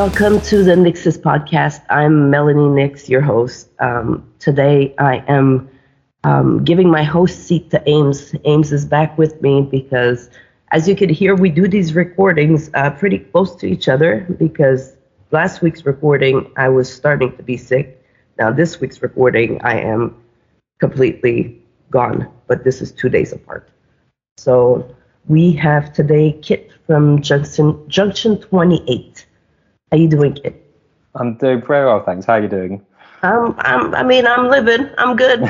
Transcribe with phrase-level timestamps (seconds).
[0.00, 1.82] Welcome to the Nyxus podcast.
[1.90, 3.68] I'm Melany Nyx, your host.
[3.80, 5.68] Um, today I am
[6.24, 8.32] um, giving my host seat to Aimz.
[8.46, 10.30] Aimz is back with me because,
[10.72, 14.96] as you could hear, we do these recordings uh, pretty close to each other because
[15.32, 18.02] last week's recording I was starting to be sick.
[18.38, 20.16] Now, this week's recording I am
[20.78, 23.68] completely gone, but this is two days apart.
[24.38, 24.96] So
[25.28, 29.09] we have today Kit from Junction, Junction 28.
[29.90, 30.64] How you doing, Kit?
[31.16, 32.26] I'm doing very well, thanks.
[32.26, 32.86] How are you doing?
[33.22, 34.88] Um, I'm, I mean, I'm living.
[34.98, 35.40] I'm good.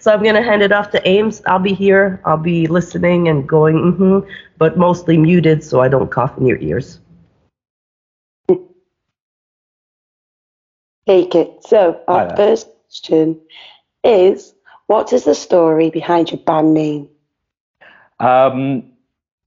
[0.00, 1.40] so I'm gonna hand it off to Aimz.
[1.46, 2.20] I'll be here.
[2.24, 6.58] I'll be listening and going, mm-hmm, but mostly muted so I don't cough in your
[6.58, 6.98] ears.
[11.06, 11.64] Take it.
[11.64, 13.40] So our first question
[14.04, 14.52] is,
[14.88, 17.08] what is the story behind your band name?
[18.18, 18.92] Um,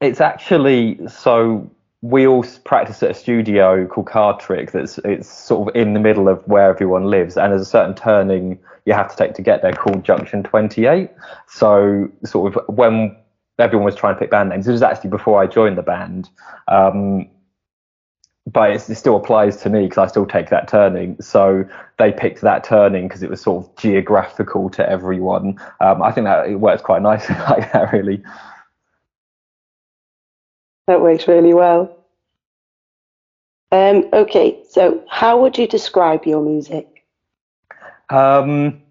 [0.02, 1.70] it's actually so
[2.04, 4.74] we all practice at a studio called Card Trick.
[4.74, 7.96] That's it's sort of in the middle of where everyone lives, and there's a certain
[7.96, 11.10] turning you have to take to get there called Junction 28.
[11.48, 13.16] So sort of when
[13.58, 16.30] everyone was trying to pick band names, it was actually before I joined the band.
[16.68, 17.30] Um,
[18.46, 21.16] but it still applies to me because I still take that turning.
[21.22, 21.64] So
[21.98, 25.58] they picked that turning because it was sort of geographical to everyone.
[25.80, 28.22] Um, I think that it works quite nicely like that, really.
[30.88, 31.96] That works really well.
[33.72, 37.06] Um, okay, so how would you describe your music?
[38.10, 38.82] Um,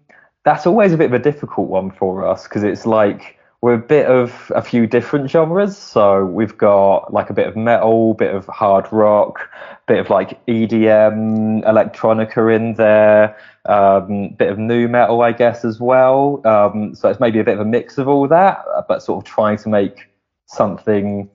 [0.43, 3.77] that's always a bit of a difficult one for us because it's like we're a
[3.77, 5.77] bit of a few different genres.
[5.77, 9.49] So we've got like a bit of metal, bit of hard rock,
[9.87, 15.79] bit of like EDM, electronica in there, um, bit of nu metal, I guess, as
[15.79, 16.45] well.
[16.45, 19.31] Um, so it's maybe a bit of a mix of all that, but sort of
[19.31, 20.09] trying to make
[20.47, 21.29] something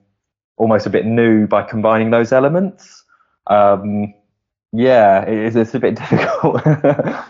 [0.59, 3.03] almost a bit new by combining those elements.
[3.47, 4.13] Um,
[4.71, 6.61] yeah, it, it's a bit difficult.
[6.65, 7.25] yeah,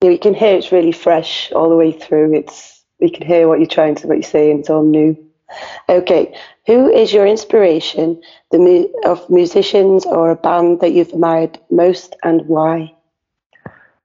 [0.00, 2.32] you can hear it's really fresh all the way through.
[2.34, 4.60] It's you can hear what you're trying to what you're saying.
[4.60, 5.18] It's all new.
[5.88, 6.34] Okay,
[6.66, 8.20] who is your inspiration,
[8.50, 12.94] the mu- of musicians or a band that you've admired most, and why?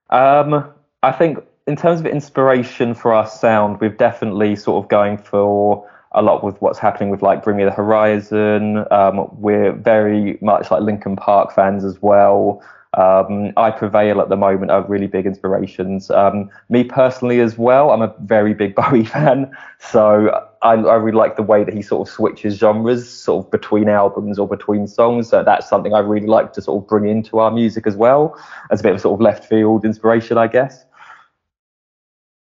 [0.09, 0.69] Um,
[1.01, 5.87] I think in terms of inspiration for our sound, we've definitely sort of going for
[6.13, 8.85] a lot with what's happening with like Bring Me the Horizon.
[8.91, 12.63] Um, we're very much like Linkin Park fans as well.
[12.97, 16.09] Um, I Prevail at the moment are really big inspirations.
[16.09, 21.15] Um, me personally as well, I'm a very big Bowie fan, so I, I, really
[21.15, 24.87] like the way that he sort of switches genres, sort of between albums or between
[24.87, 25.29] songs.
[25.29, 28.35] So that's something I really like to sort of bring into our music as well,
[28.71, 30.83] as a bit of sort of left field inspiration, I guess.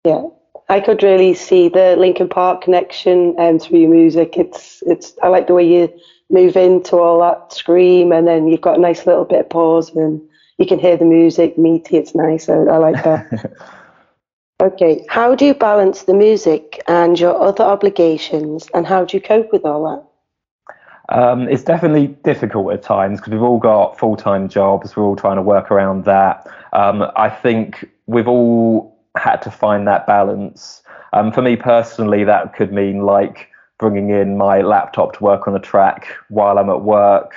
[0.03, 0.23] Yeah,
[0.71, 4.37] I could really see the Linkin Park connection um, through your music.
[4.37, 5.93] It's it's I like the way you
[6.29, 9.93] move into all that scream, and then you've got a nice little bit of pause,
[9.93, 10.21] and
[10.59, 11.97] you can hear the music meaty.
[11.97, 12.47] It's nice.
[12.47, 13.51] I, I like that.
[14.61, 19.21] okay, how do you balance the music and your other obligations, and how do you
[19.21, 20.07] cope with all that?
[21.13, 24.95] Um, it's definitely difficult at times because we've all got full time jobs.
[24.95, 26.47] We're all trying to work around that.
[26.71, 30.81] Um, I think we've all had to find that balance.
[31.13, 33.49] Um, for me personally, that could mean like
[33.79, 37.33] bringing in my laptop to work on a track while I'm at work,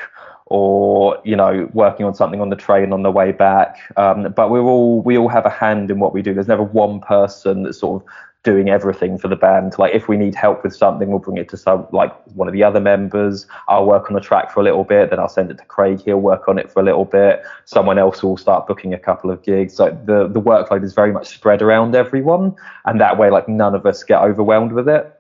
[0.47, 3.79] or you know working on something on the train on the way back.
[3.97, 6.35] Um, but we're all we all have a hand in what we do.
[6.35, 8.09] There's never one person that's sort of
[8.45, 9.75] doing everything for the band.
[9.79, 12.55] Like if we need help with something, we'll bring it to some like one of
[12.55, 13.47] the other members.
[13.69, 16.03] I'll work on the track for a little bit, then I'll send it to Craig.
[16.05, 17.43] He'll work on it for a little bit.
[17.65, 19.75] Someone else will start booking a couple of gigs.
[19.75, 22.55] So the the workload is very much spread around everyone,
[22.85, 25.11] and that way, like none of us get overwhelmed with it.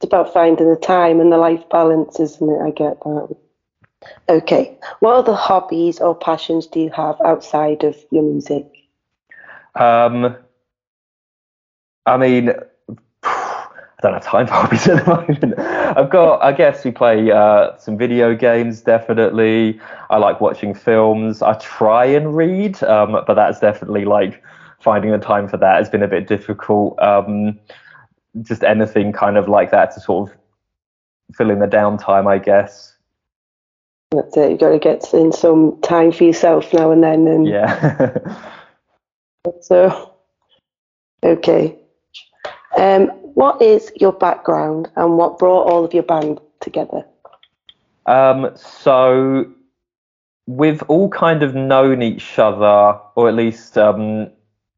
[0.00, 2.62] It's about finding the time and the life balance, isn't it?
[2.62, 3.36] I get that.
[4.30, 4.78] Okay.
[5.00, 8.64] What other hobbies or passions do you have outside of your music?
[9.74, 10.38] Um,
[12.10, 12.52] I mean,
[13.22, 13.68] I
[14.02, 15.58] don't have time for hobbies at the moment.
[15.58, 18.80] I've got, I guess, we play uh, some video games.
[18.80, 19.80] Definitely,
[20.10, 21.40] I like watching films.
[21.40, 24.42] I try and read, um, but that's definitely like
[24.80, 27.00] finding the time for that has been a bit difficult.
[27.00, 27.58] Um,
[28.42, 30.36] just anything kind of like that to sort of
[31.34, 32.96] fill in the downtime, I guess.
[34.10, 34.50] That's it.
[34.50, 37.28] You've got to get in some time for yourself now and then.
[37.28, 38.18] And yeah.
[39.60, 40.14] so,
[41.22, 41.79] okay.
[42.76, 47.04] Um, what is your background and what brought all of your band together?
[48.06, 49.50] Um, so
[50.46, 54.30] we've all kind of known each other, or at least um,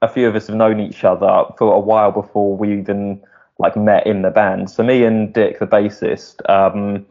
[0.03, 3.23] a few of us have known each other for a while before we even
[3.59, 4.71] like met in the band.
[4.71, 7.06] So me and Dick, the bassist, um,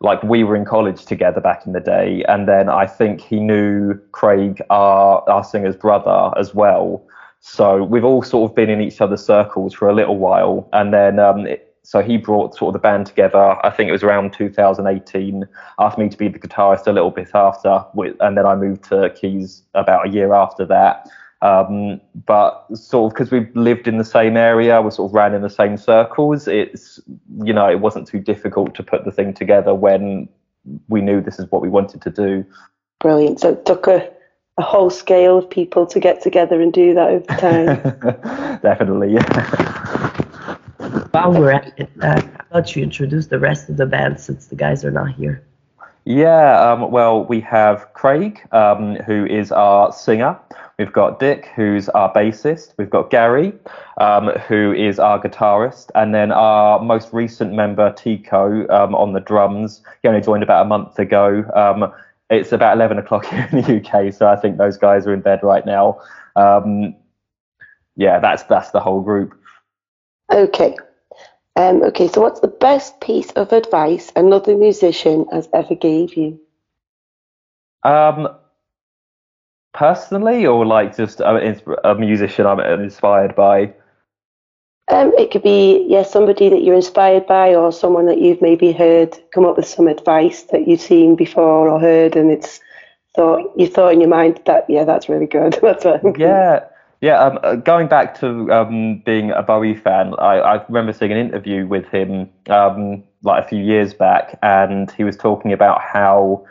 [0.00, 3.38] like we were in college together back in the day, and then I think he
[3.38, 7.04] knew Craig, our our singer's brother, as well.
[7.40, 10.92] So we've all sort of been in each other's circles for a little while, and
[10.92, 13.56] then um, it, so he brought sort of the band together.
[13.64, 15.48] I think it was around 2018.
[15.78, 17.84] Asked me to be the guitarist a little bit after,
[18.20, 21.08] and then I moved to keys about a year after that.
[21.42, 25.34] Um, but sort of because we lived in the same area, we sort of ran
[25.34, 26.46] in the same circles.
[26.46, 27.00] It's
[27.42, 30.28] you know it wasn't too difficult to put the thing together when
[30.88, 32.44] we knew this is what we wanted to do.
[33.00, 33.40] Brilliant.
[33.40, 34.10] So it took a,
[34.60, 38.58] a whole scale of people to get together and do that over time.
[38.62, 40.08] Definitely, yeah.
[41.12, 44.48] While we're at it, uh, how about you introduce the rest of the band since
[44.48, 45.42] the guys are not here?
[46.04, 50.38] Yeah, um, well, we have Craig, um, who is our singer.
[50.78, 52.74] We've got Dick, who's our bassist.
[52.76, 53.54] We've got Gary,
[53.98, 55.90] um, who is our guitarist.
[55.94, 59.82] And then our most recent member, Tico, um, on the drums.
[60.02, 61.44] He only joined about a month ago.
[62.30, 65.20] It's about 11 o'clock here in the UK, so I think those guys are in
[65.20, 66.00] bed right now.
[66.36, 66.94] Um,
[67.96, 69.38] yeah, that's that's the whole group.
[70.32, 70.76] Okay.
[71.56, 76.40] Um, okay, so what's the best piece of advice another musician has ever gave you?
[77.82, 78.28] Um,
[79.74, 83.74] personally, or like just a, a musician I'm inspired by?
[84.90, 88.72] Um, it could be yeah somebody that you're inspired by, or someone that you've maybe
[88.72, 92.60] heard come up with some advice that you've seen before or heard, and it's
[93.14, 95.58] thought you thought in your mind that yeah that's really good.
[95.62, 96.64] that's what yeah.
[97.02, 101.12] Yeah, um, uh, going back to um, being a Bowie fan, I, I, remember seeing
[101.12, 105.80] an interview with him um, like a few years back, and he was talking about
[105.80, 106.44] how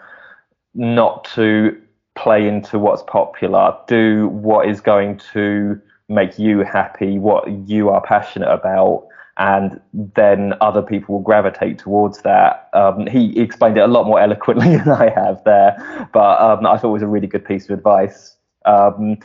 [0.74, 1.80] not to
[2.16, 8.02] play into what's popular, do what is going to make you happy, what you are
[8.02, 9.08] passionate about,
[9.38, 12.70] and then other people will gravitate towards that.
[12.74, 16.78] Um, he explained it a lot more eloquently than I have there, but um, I
[16.78, 18.36] thought it was a really good piece of advice.
[18.66, 19.18] Um,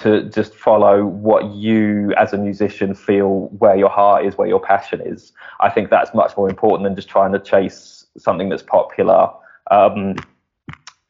[0.00, 4.60] to just follow what you as a musician feel where your heart is, where your
[4.60, 5.32] passion is.
[5.58, 9.28] I think that's much more important than just trying to chase something that's popular.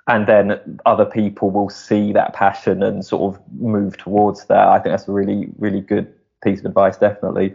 [0.09, 4.67] And then other people will see that passion and sort of move towards that.
[4.67, 6.13] I think that's a really, really good
[6.43, 7.55] piece of advice, definitely.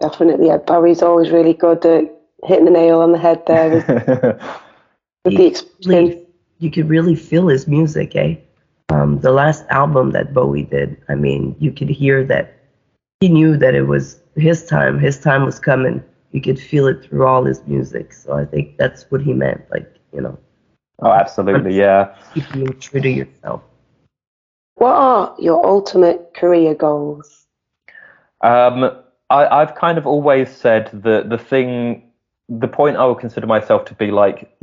[0.00, 0.48] Definitely.
[0.48, 0.58] Yeah.
[0.58, 2.12] Bowie's always really good at
[2.44, 3.88] hitting the nail on the head there with,
[5.24, 6.22] with the experience.
[6.58, 8.36] You could really feel his music, eh?
[8.90, 12.56] Um, the last album that Bowie did, I mean, you could hear that
[13.20, 14.98] he knew that it was his time.
[14.98, 16.04] His time was coming.
[16.32, 18.12] You could feel it through all his music.
[18.12, 19.62] So I think that's what he meant.
[19.70, 20.38] Like, you know.
[21.00, 22.14] Oh, absolutely, yeah.
[22.34, 23.62] Keep being true to yourself.
[24.76, 27.46] What are your ultimate career goals?
[28.42, 28.90] Um,
[29.30, 32.10] I, I've kind of always said that the thing,
[32.48, 34.56] the point I would consider myself to be like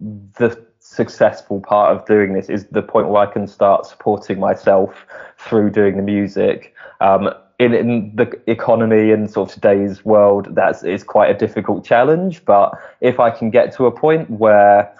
[0.00, 5.06] the successful part of doing this is the point where I can start supporting myself
[5.38, 6.74] through doing the music.
[7.00, 11.84] Um, in, in the economy and sort of today's world, that's is quite a difficult
[11.84, 12.44] challenge.
[12.44, 14.90] But if I can get to a point where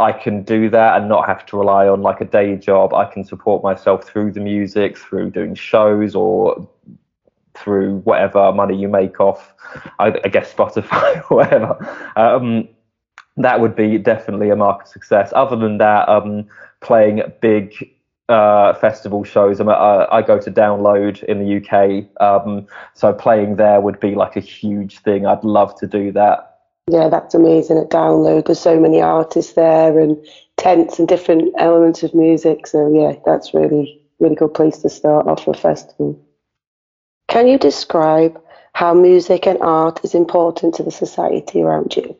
[0.00, 3.04] I can do that and not have to rely on like a day job, I
[3.04, 6.66] can support myself through the music, through doing shows or
[7.54, 9.54] through whatever money you make off,
[9.98, 12.12] I, I guess Spotify or whatever.
[12.16, 12.68] Um,
[13.36, 15.32] that would be definitely a mark of success.
[15.36, 16.46] Other than that, um,
[16.80, 17.74] playing big
[18.30, 19.60] uh, festival shows.
[19.60, 24.36] Uh, I go to Download in the UK, um, so playing there would be like
[24.36, 25.26] a huge thing.
[25.26, 26.49] I'd love to do that.
[26.90, 28.46] Yeah, that's amazing at Download.
[28.46, 30.16] There's so many artists there and
[30.56, 32.66] tents and different elements of music.
[32.66, 36.20] So yeah, that's really really good place to start off a festival.
[37.28, 38.40] Can you describe
[38.74, 42.16] how music and art is important to the society around you?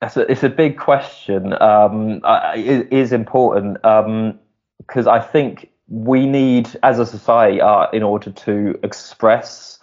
[0.00, 1.54] It's a, it's a big question.
[1.60, 2.20] Um,
[2.56, 8.30] it is important because um, I think we need, as a society, art in order
[8.30, 9.78] to express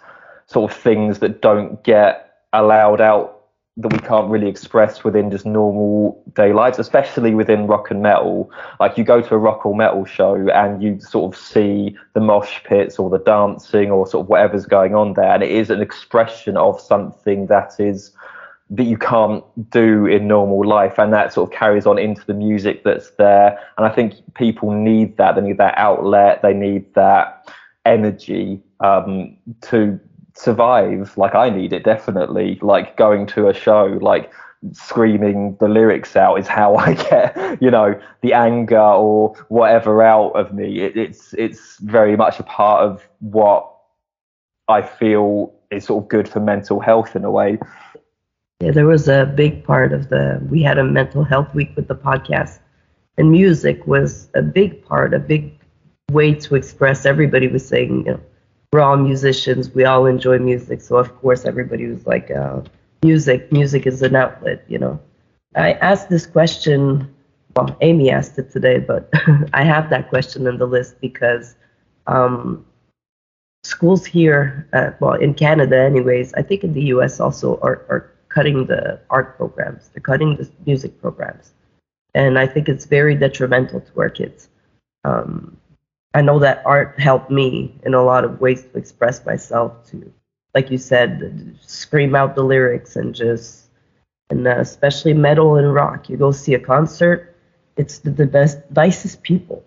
[0.46, 3.39] sort of things that don't get allowed out
[3.82, 8.50] that we can't really express within just normal day lives, especially within rock and metal.
[8.78, 12.20] Like you go to a rock or metal show and you sort of see the
[12.20, 15.70] mosh pits or the dancing or sort of whatever's going on there, and it is
[15.70, 18.12] an expression of something that is
[18.72, 22.34] that you can't do in normal life and that sort of carries on into the
[22.34, 23.58] music that's there.
[23.76, 25.34] And i think people need that.
[25.34, 26.42] They need that outlet.
[26.42, 27.52] They need that
[27.84, 29.98] energy um, to
[30.40, 34.32] survive like i need it definitely like going to a show like
[34.72, 40.30] screaming the lyrics out is how i get you know the anger or whatever out
[40.30, 43.70] of me it, it's it's very much a part of what
[44.68, 47.58] i feel is sort of good for mental health in a way.
[48.60, 50.40] Yeah, there was a big part of the.
[50.50, 52.58] We had a mental health week with the podcast,
[53.16, 55.52] and music was a big part, a big
[56.10, 57.06] way to express.
[57.06, 58.20] Everybody was saying, you know,
[58.72, 62.60] we're all musicians, we all enjoy music, so of course everybody was like, uh,
[63.02, 65.00] music, music is an outlet, you know.
[65.56, 67.12] I asked this question.
[67.56, 69.10] Well, Amy asked it today, but
[69.52, 71.56] I have that question in the list because
[72.06, 72.64] um,
[73.64, 77.18] schools here, uh, well, in Canada, anyways, I think in the U.S.
[77.18, 79.88] also are, are cutting the art programs.
[79.88, 81.52] They're cutting the music programs,
[82.14, 84.48] and I think it's very detrimental to our kids.
[85.04, 85.56] Um,
[86.14, 89.86] I know that art helped me in a lot of ways to express myself.
[89.90, 90.12] To,
[90.54, 93.66] like you said, scream out the lyrics and just,
[94.28, 96.08] and uh, especially metal and rock.
[96.08, 97.36] You go see a concert,
[97.76, 99.64] it's the, the best, nicest people.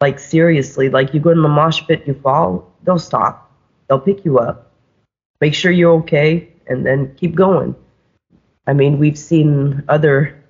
[0.00, 3.52] Like seriously, like you go in the mosh pit, you fall, they'll stop,
[3.88, 4.72] they'll pick you up,
[5.40, 7.74] make sure you're okay, and then keep going.
[8.66, 10.42] I mean, we've seen other,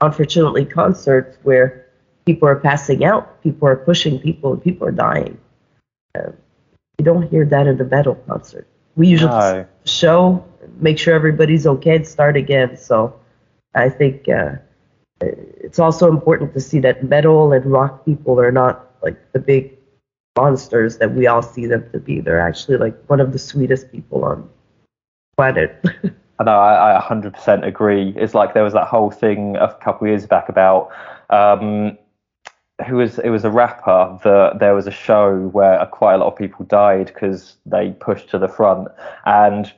[0.00, 1.86] unfortunately, concerts where
[2.26, 5.38] people are passing out, people are pushing people, and people are dying.
[6.14, 6.32] Uh,
[6.98, 8.66] you don't hear that in the metal concert.
[8.96, 9.66] We usually No.
[9.84, 10.44] show,
[10.80, 12.76] make sure everybody's okay, and start again.
[12.76, 13.14] So
[13.74, 14.56] I think uh,
[15.20, 19.76] it's also important to see that metal and rock people are not like the big
[20.36, 22.20] monsters that we all see them to be.
[22.20, 24.48] They're actually like one of the sweetest people on
[25.36, 25.72] planet.
[26.38, 28.14] I know, I, I 100% agree.
[28.16, 30.90] It's like there was that whole thing a couple of years back about
[31.28, 31.98] um,
[32.86, 36.26] who was it was a rapper that there was a show where quite a lot
[36.26, 38.88] of people died because they pushed to the front,
[39.26, 39.72] and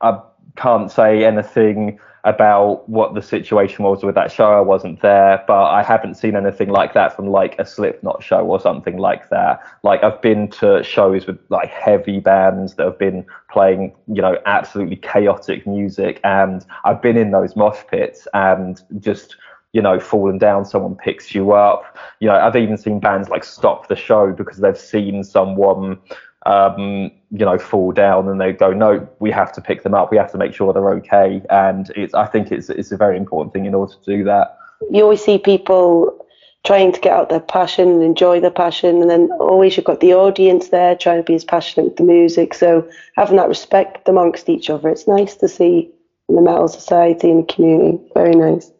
[0.00, 0.20] I
[0.56, 4.52] can't say anything about what the situation was with that show.
[4.52, 8.44] I wasn't there, but I haven't seen anything like that from like a Slipknot show
[8.44, 9.60] or something like that.
[9.84, 14.38] Like I've been to shows with like heavy bands that have been playing, you know,
[14.44, 19.36] absolutely chaotic music, and I've been in those mosh pits and just
[19.76, 21.98] you know, fallen down, someone picks you up.
[22.20, 25.98] You know, I've even seen bands like stop the show because they've seen someone,
[26.46, 30.10] um, you know, fall down and they go, no, we have to pick them up.
[30.10, 31.42] We have to make sure they're okay.
[31.50, 34.56] And it's, I think it's, it's a very important thing in order to do that.
[34.90, 36.24] You always see people
[36.64, 40.00] trying to get out their passion and enjoy their passion, and then always you've got
[40.00, 42.54] the audience there trying to be as passionate with the music.
[42.54, 45.90] So having that respect amongst each other, it's nice to see
[46.30, 48.02] in the metal society and the community.
[48.14, 48.72] Very nice.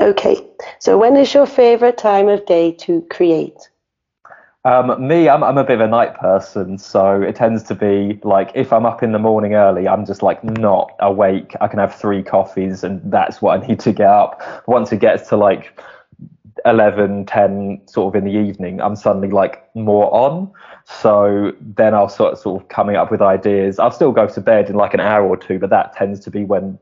[0.00, 0.36] Okay,
[0.80, 3.70] so when is your favorite time of day to create?
[4.64, 8.18] Um, me, I'm, I'm a bit of a night person, so it tends to be
[8.24, 11.54] like if I'm up in the morning early, I'm just like not awake.
[11.60, 14.64] I can have three coffees, and that's what I need to get up.
[14.66, 15.78] Once it gets to like
[16.64, 20.50] 11, 10, sort of in the evening, I'm suddenly like more on.
[20.86, 23.78] So then I'll of, sort of coming up with ideas.
[23.78, 26.30] I'll still go to bed in like an hour or two, but that tends to
[26.30, 26.78] be when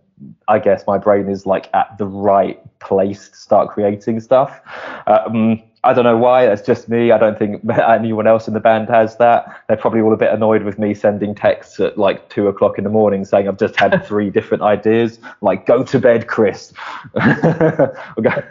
[0.48, 4.60] I guess my brain is like at the right place to start creating stuff.
[5.06, 6.46] Um, I don't know why.
[6.46, 7.10] That's just me.
[7.10, 9.64] I don't think anyone else in the band has that.
[9.66, 12.84] They're probably all a bit annoyed with me sending texts at like two o'clock in
[12.84, 15.18] the morning saying I've just had three different ideas.
[15.40, 16.72] Like, go to bed, Chris.
[17.16, 18.42] okay.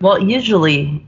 [0.00, 1.06] Well, usually,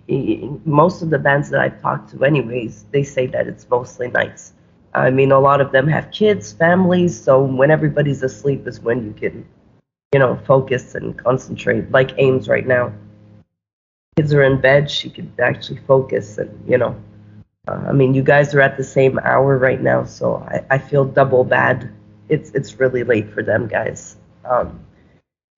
[0.64, 4.54] most of the bands that I've talked to, anyways, they say that it's mostly nights.
[4.94, 9.04] I mean, a lot of them have kids, families, so when everybody's asleep is when
[9.04, 9.46] you can,
[10.12, 11.90] you know, focus and concentrate.
[11.90, 12.92] Like Aimz right now,
[14.16, 16.96] kids are in bed, she could actually focus, and you know,
[17.68, 20.78] uh, I mean, you guys are at the same hour right now, so I, I
[20.78, 21.90] feel double bad.
[22.28, 24.16] It's it's really late for them guys.
[24.44, 24.80] Um,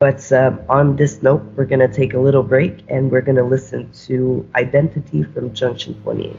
[0.00, 3.36] but um, on this note, we're going to take a little break and we're going
[3.36, 6.36] to listen to Identity from Junction 28.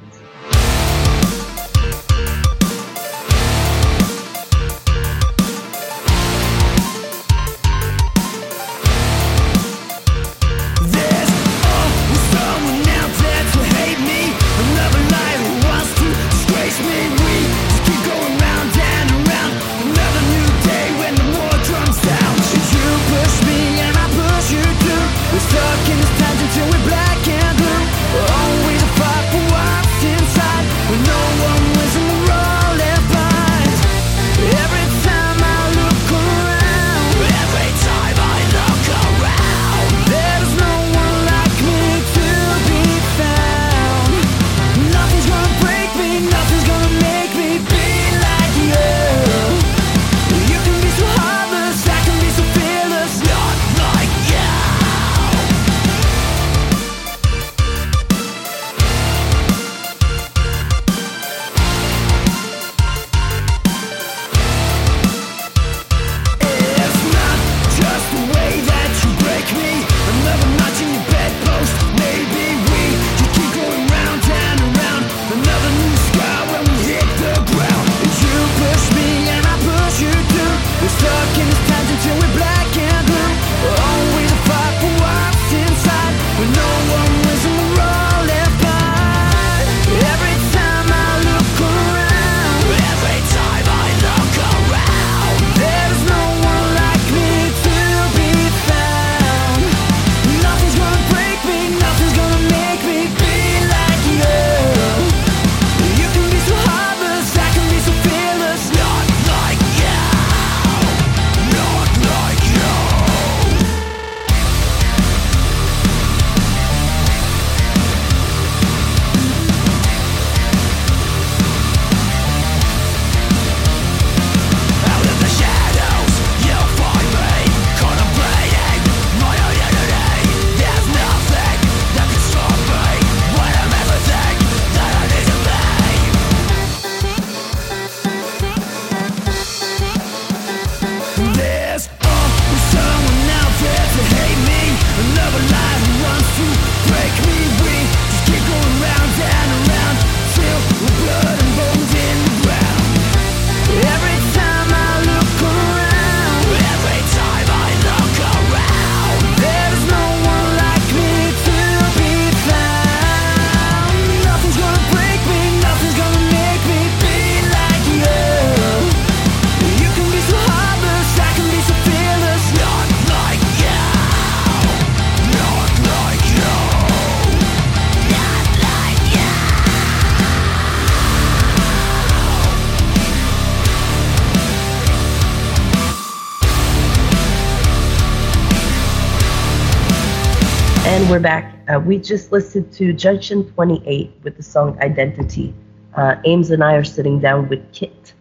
[191.19, 191.53] We're back.
[191.67, 195.53] Uh, we just listened to Junction 28 with the song Identity.
[195.93, 198.13] Uh, Aimz and I are sitting down with Kit,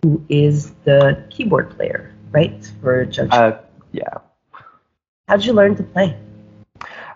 [0.00, 3.38] who is the keyboard player, right, for Junction.
[3.38, 3.60] Uh,
[3.92, 4.14] yeah.
[5.28, 6.18] How'd you learn to play?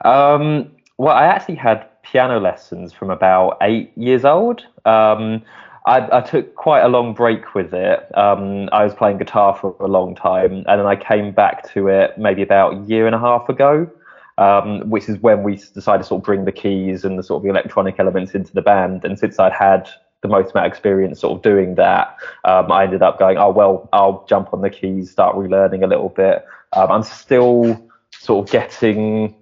[0.05, 4.61] Um, well, I actually had piano lessons from about eight years old.
[4.85, 5.41] Um,
[5.87, 8.15] I, I took quite a long break with it.
[8.15, 11.89] Um, I was playing guitar for a long time, and then I came back to
[11.89, 13.91] it maybe about a year and a half ago,
[14.39, 17.43] um, which is when we decided to sort of bring the keys and the sort
[17.43, 19.05] of electronic elements into the band.
[19.05, 19.89] And since I'd had
[20.23, 23.51] the most amount of experience sort of doing that, um, I ended up going, oh,
[23.51, 26.45] well, I'll jump on the keys, start relearning a little bit.
[26.73, 29.35] Um, I'm still sort of getting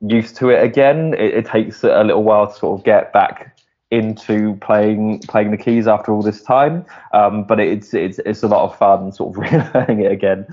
[0.00, 1.14] used to it again.
[1.14, 3.58] It, it takes a little while to sort of get back
[3.92, 6.84] into playing playing the keys after all this time.
[7.12, 10.46] Um, but it's it's it's a lot of fun sort of relearning it again.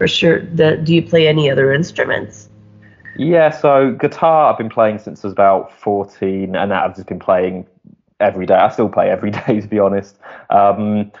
[0.00, 0.38] For sure.
[0.38, 2.48] Do you play any other instruments?
[3.16, 7.06] Yeah, so guitar I've been playing since I was about 14, and that I've just
[7.06, 7.66] been playing
[8.18, 8.54] every day.
[8.54, 10.16] I still play every day, to be honest.
[10.48, 11.12] Um,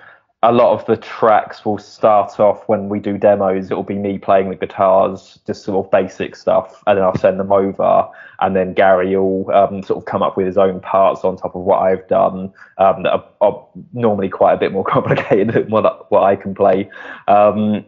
[0.42, 3.70] a lot of the tracks will start off when we do demos.
[3.70, 7.38] It'll be me playing the guitars, just sort of basic stuff, and then I'll send
[7.38, 8.08] them over.
[8.40, 11.54] And then Gary will um, sort of come up with his own parts on top
[11.54, 15.68] of what I've done um, that are, are normally quite a bit more complicated than
[15.68, 16.88] what, what I can play.
[17.28, 17.84] Um,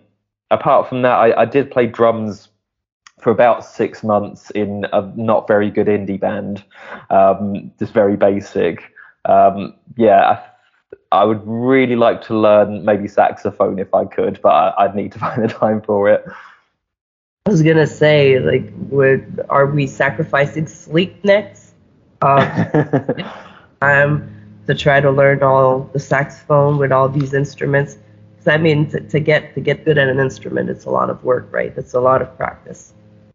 [0.52, 2.48] apart from that, I, I did play drums
[3.20, 6.64] for about six months in a not very good indie band,
[7.10, 8.92] um, just very basic.
[9.24, 10.42] Um, yeah,
[11.12, 14.96] I, I, would really like to learn maybe saxophone if I could, but I, would
[14.96, 16.24] need to find the time for it.
[17.46, 21.74] I was gonna say, like, would are we sacrificing sleep next?
[22.22, 22.48] Um,
[23.82, 24.30] um,
[24.66, 27.98] to try to learn all the saxophone with all these instruments.
[28.42, 31.10] Because I mean, to, to get to get good at an instrument, it's a lot
[31.10, 31.72] of work, right?
[31.76, 32.92] It's a lot of practice.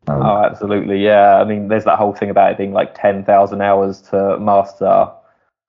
[0.08, 1.36] Um, oh, absolutely, yeah.
[1.36, 5.10] I mean, there's that whole thing about it being like ten thousand hours to master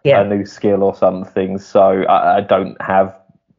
[0.03, 0.23] yeah.
[0.23, 1.59] a new skill or something.
[1.59, 3.17] So I, I don't have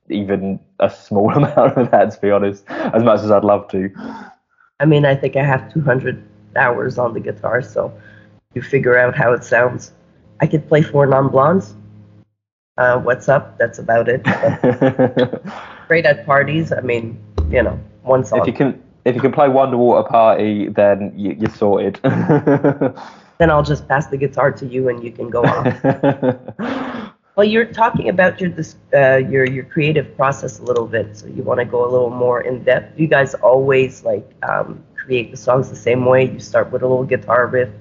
[0.10, 3.90] even a small amount of that, to be honest, as much as I'd love to.
[4.82, 6.22] I mean, I think I have 200
[6.58, 7.94] hours on the guitar, so
[8.54, 9.94] you figure out how it sounds.
[10.42, 11.74] I could play four non blondes.
[12.80, 13.58] Uh, what's up?
[13.58, 14.24] That's about it.
[15.90, 16.72] great at parties.
[16.72, 18.40] I mean, you know, one song.
[18.40, 22.00] If you can, if you can play Wonderwater Party, then you, you're sorted.
[22.04, 27.14] then I'll just pass the guitar to you, and you can go on.
[27.36, 28.54] well, you're talking about your
[28.94, 32.10] uh, your your creative process a little bit, so you want to go a little
[32.10, 32.98] more in depth.
[32.98, 36.32] You guys always like um, create the songs the same way.
[36.32, 37.72] You start with a little guitar riff,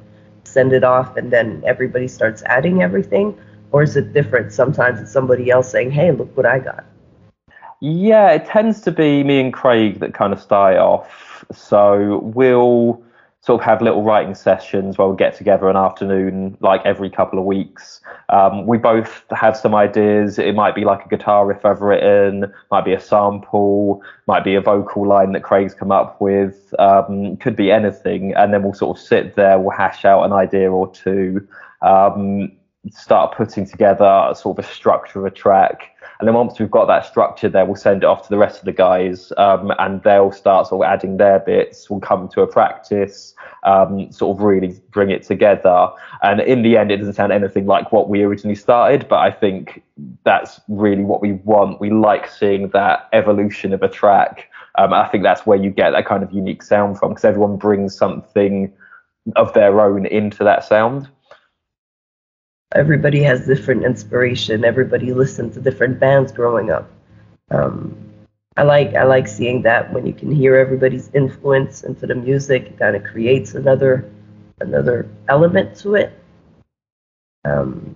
[0.42, 3.38] send it off, and then everybody starts adding everything
[3.72, 4.52] or is it different?
[4.52, 6.84] Sometimes it's somebody else saying, "Hey, look what I got."
[7.80, 11.44] Yeah, it tends to be me and Craig that kind of start off.
[11.52, 13.02] So we'll
[13.40, 17.38] sort of have little writing sessions where we'll get together an afternoon, like every couple
[17.38, 18.00] of weeks.
[18.30, 20.38] Um, we both have some ideas.
[20.38, 24.54] It might be like a guitar riff I've written, might be a sample, might be
[24.54, 28.34] a vocal line that Craig's come up with, um, could be anything.
[28.34, 31.46] And then we'll sort of sit there, we'll hash out an idea or two.
[31.80, 32.52] Um,
[32.90, 35.94] start putting together sort of a structure of a track.
[36.20, 38.58] And then once we've got that structure there, we'll send it off to the rest
[38.58, 41.88] of the guys, um, and they'll start sort of adding their bits.
[41.88, 45.88] We'll come to a practice, um, sort of really bring it together.
[46.22, 49.30] And in the end, it doesn't sound anything like what we originally started, but I
[49.30, 49.84] think
[50.24, 51.80] that's really what we want.
[51.80, 54.50] We like seeing that evolution of a track.
[54.76, 57.58] Um, I think that's where you get that kind of unique sound from, because everyone
[57.58, 58.72] brings something
[59.36, 61.08] of their own into that sound
[62.74, 64.64] everybody has different inspiration.
[64.64, 66.90] Everybody listened to different bands growing up.
[67.50, 67.96] Um,
[68.56, 72.66] I like I like seeing that when you can hear everybody's influence into the music.
[72.66, 74.10] It kind of creates another
[74.60, 76.12] another element to it.
[77.44, 77.94] Um,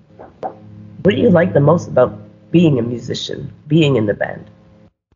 [1.03, 2.17] what do you like the most about
[2.53, 4.51] being a musician, being in the band?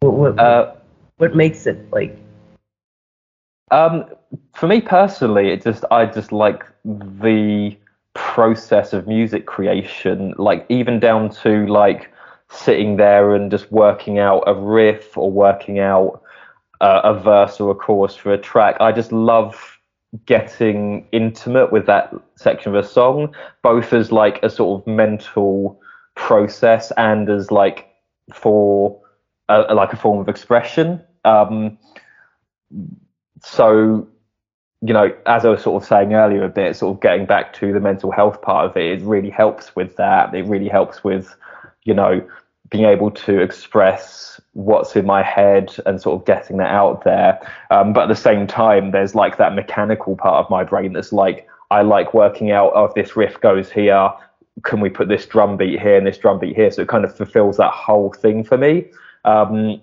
[0.01, 0.75] What what, uh,
[1.19, 2.19] what makes it like?
[3.71, 4.05] Um,
[4.55, 7.77] for me personally, it just I just like the
[8.17, 12.13] process of music creation, like even down to like
[12.51, 16.23] sitting there and just working out a riff or working out
[16.81, 18.77] uh, a verse or a chorus for a track.
[18.81, 19.79] I just love
[20.25, 25.81] getting intimate with that section of a song, both as like a sort of mental
[26.15, 27.89] process and as like
[28.33, 28.99] for
[29.49, 31.03] a, like a form of expression.
[31.25, 31.79] Um,
[33.43, 34.09] so
[34.83, 37.53] you know, as I was sort of saying earlier a bit, sort of getting back
[37.55, 40.35] to the mental health part of it, it really helps with that.
[40.35, 41.35] It really helps with,
[41.85, 42.27] you know,
[42.71, 47.39] being able to express what's in my head and sort of getting that out there.
[47.71, 51.13] Um, but at the same time, there's like that mechanical part of my brain that's
[51.13, 54.11] like, I like working out, oh, if this riff goes here,
[54.63, 56.71] can we put this drum beat here and this drum beat here?
[56.71, 58.87] So it kind of fulfills that whole thing for me.
[59.25, 59.81] Um,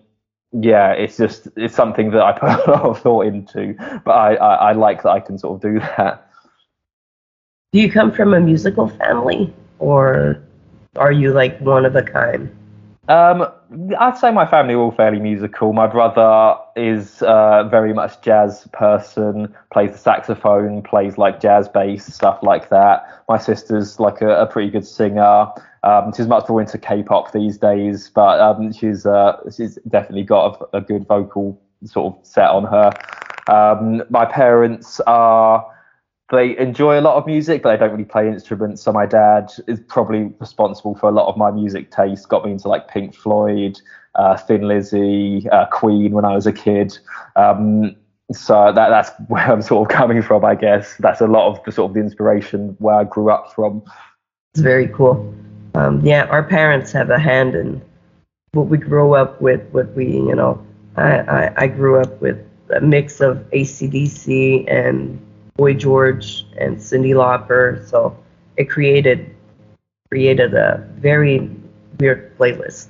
[0.53, 4.35] yeah, it's just it's something that I put a lot of thought into, but I,
[4.35, 6.29] I, I like that I can sort of do that.
[7.71, 10.39] Do you come from a musical family, or
[10.95, 12.55] are you like one of a kind?
[13.09, 13.45] Um,
[13.99, 15.73] I'd say my family are all fairly musical.
[15.73, 22.05] My brother is uh, very much jazz person, plays the saxophone, plays like jazz bass,
[22.05, 23.05] stuff like that.
[23.27, 25.47] My sister's like a, a pretty good singer.
[25.83, 30.61] Um, she's much more into K-pop these days, but um, she's uh, she's definitely got
[30.73, 32.89] a, a, good vocal sort of set on her.
[33.53, 35.72] Um, my parents are
[36.35, 38.81] they enjoy a lot of music, but they don't really play instruments.
[38.81, 42.29] So my dad is probably responsible for a lot of my music taste.
[42.29, 43.79] Got me into like Pink Floyd,
[44.15, 46.97] uh, Thin Lizzy, uh, Queen when I was a kid.
[47.35, 47.95] Um,
[48.31, 50.95] so that that's where I'm sort of coming from, I guess.
[50.97, 53.83] That's a lot of the sort of the inspiration where I grew up from.
[54.53, 55.33] It's very cool.
[55.75, 57.81] Um, yeah, our parents have a hand in
[58.51, 59.61] what we grew up with.
[59.71, 60.63] What we, you know,
[60.95, 62.37] I, I, I grew up with
[62.69, 65.19] a mix of ACDC and
[65.55, 67.87] Boy George and Cyndi Lauper.
[67.87, 68.17] So
[68.57, 69.33] it created
[70.09, 71.49] created a very
[71.99, 72.87] weird playlist.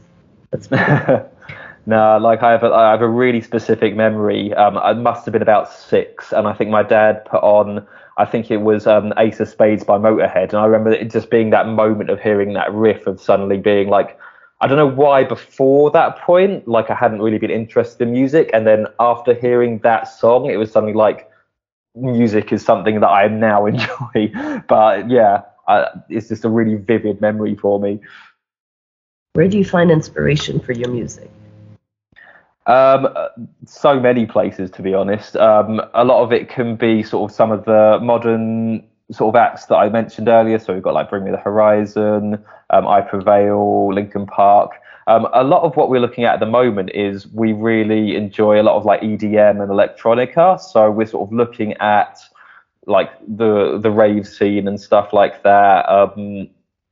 [0.52, 0.70] That's
[1.86, 4.54] no, like I have a, I have a really specific memory.
[4.54, 7.86] Um, I must have been about six, and I think my dad put on.
[8.18, 11.30] I think it was um, Ace of Spades by Motorhead, and I remember it just
[11.32, 14.20] being that moment of hearing that riff of suddenly being like,
[14.62, 18.52] I don't know why before that point, like I hadn't really been interested in music,
[18.54, 21.30] and then after hearing that song, it was suddenly like
[21.96, 24.32] music is something that I now enjoy.
[24.68, 28.00] but yeah, uh, it's just a really vivid memory for me.
[29.34, 31.30] Where do you find inspiration for your music?
[32.66, 33.08] Um,
[33.66, 35.36] so many places, to be honest.
[35.36, 39.40] Um, a lot of it can be sort of some of the modern sort of
[39.40, 40.60] acts that I mentioned earlier.
[40.60, 44.72] So we've got like Bring Me the Horizon, um, I Prevail, Linkin Park.
[45.08, 48.62] Um, a lot of what we're looking at at the moment is we really enjoy
[48.62, 50.60] a lot of like EDM and electronica.
[50.60, 52.20] So we're sort of looking at
[52.86, 56.50] like the the rave scene and stuff like that, um,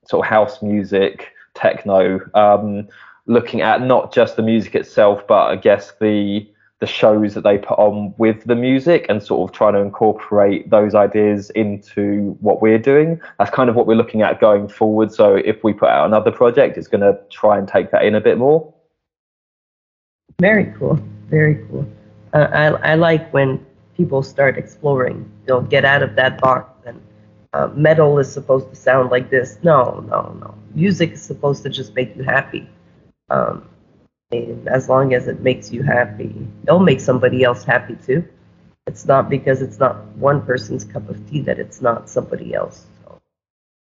[0.08, 2.19] sort of house music, techno.
[2.34, 2.88] Um,
[3.28, 6.47] looking at not just the music itself, but I guess the
[6.82, 10.67] the shows that they put on with the music and sort of trying to incorporate
[10.72, 13.22] those ideas into what we're doing.
[13.38, 15.13] That's kind of what we're looking at going forward.
[15.13, 18.15] So if we put out another project, it's going to try and take that in
[18.15, 18.74] a bit more.
[20.41, 21.00] Very cool.
[21.30, 21.88] Very cool.
[22.34, 23.63] Uh, I, I like when
[23.96, 26.67] people start exploring, you know, get out of that box.
[26.88, 27.00] And
[27.54, 29.60] uh, metal is supposed to sound like this.
[29.62, 30.56] No, no, no.
[30.74, 32.67] Music is supposed to just make you happy.
[33.30, 33.70] Um,
[34.32, 38.24] and as long as it makes you happy, it'll make somebody else happy too.
[38.88, 42.86] It's not because it's not one person's cup of tea that it's not somebody else.
[43.04, 43.20] So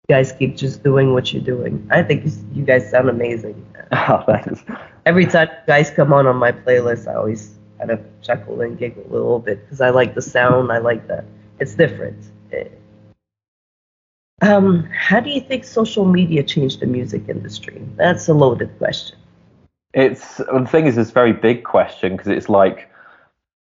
[0.09, 1.87] you guys keep just doing what you're doing.
[1.91, 3.65] I think you guys sound amazing.
[3.95, 4.63] Oh, thanks.
[5.05, 8.77] Every time you guys come on on my playlist, I always kind of chuckle and
[8.77, 10.71] giggle a little bit because I like the sound.
[10.71, 11.25] I like that.
[11.59, 12.17] It's different.
[12.51, 12.79] It,
[14.41, 17.81] um, how do you think social media changed the music industry?
[17.97, 19.17] That's a loaded question.
[19.93, 22.89] It's the thing is, it's a very big question because it's like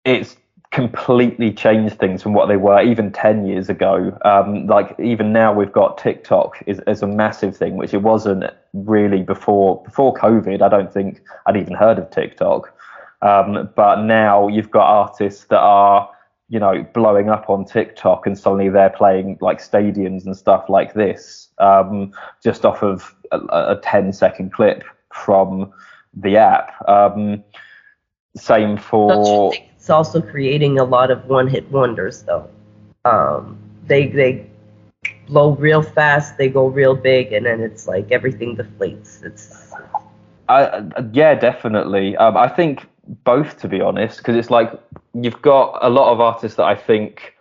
[0.05, 0.37] it's
[0.71, 4.15] completely changed things from what they were even 10 years ago.
[4.23, 8.43] Um, like even now we've got TikTok is, is a massive thing, which it wasn't
[8.73, 10.61] really before before COVID.
[10.61, 12.75] I don't think I'd even heard of TikTok.
[13.21, 16.09] Um, but now you've got artists that are,
[16.47, 20.93] you know, blowing up on TikTok and suddenly they're playing like stadiums and stuff like
[20.93, 22.13] this, um,
[22.43, 25.73] just off of a, a 10 second clip from
[26.13, 26.87] the app.
[26.87, 27.43] Um,
[28.35, 29.53] same for.
[29.75, 32.49] It's also creating a lot of one-hit wonders, though.
[33.05, 34.45] Um, they they
[35.27, 39.23] blow real fast, they go real big, and then it's like everything deflates.
[39.23, 39.71] It's.
[40.47, 42.17] I, yeah, definitely.
[42.17, 42.87] Um, I think
[43.23, 44.71] both, to be honest, because it's like
[45.13, 47.35] you've got a lot of artists that I think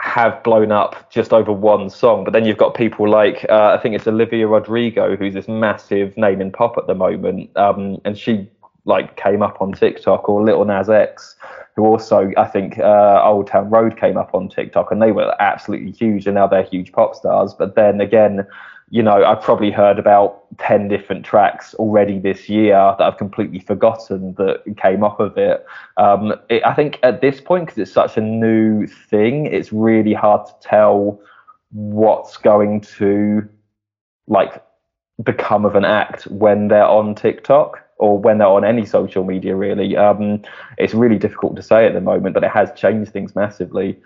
[0.00, 2.24] have blown up just over one song.
[2.24, 6.16] But then you've got people like uh, I think it's Olivia Rodrigo, who's this massive
[6.16, 8.48] name in pop at the moment, um, and she
[8.84, 11.36] like came up on TikTok, or Lil Nas X,
[11.74, 15.34] who also I think uh, Old Town Road came up on TikTok, and they were
[15.40, 17.54] absolutely huge, and now they're huge pop stars.
[17.54, 18.46] But then again,
[18.90, 23.58] you know, I've probably heard about 10 different tracks already this year that I've completely
[23.58, 25.66] forgotten that came off of it.
[25.96, 30.14] Um, it I think at this point, because it's such a new thing, it's really
[30.14, 31.20] hard to tell
[31.72, 33.48] what's going to
[34.28, 34.62] like
[35.22, 39.56] become of an act when they're on TikTok or when they're on any social media.
[39.56, 40.42] Really, um,
[40.78, 43.98] it's really difficult to say at the moment, but it has changed things massively.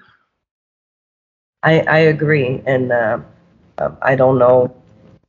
[1.62, 3.18] I, I agree, and uh,
[3.80, 4.72] um, I don't know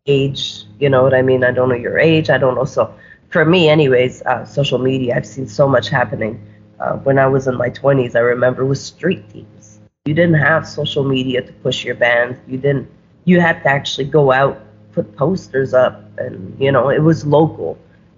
[0.08, 0.66] age.
[0.80, 1.44] You know what I mean?
[1.44, 2.30] I don't know your age.
[2.30, 2.66] I don't know.
[2.66, 2.94] So
[3.30, 5.16] for me, anyways, uh, social media.
[5.16, 6.40] I've seen so much happening.
[6.80, 9.80] Uh, when I was in my 20s, I remember with street teams.
[10.06, 12.38] You didn't have social media to push your band.
[12.48, 12.90] You didn't.
[13.26, 14.60] You had to actually go out,
[14.94, 17.78] put posters up, and you know it was local.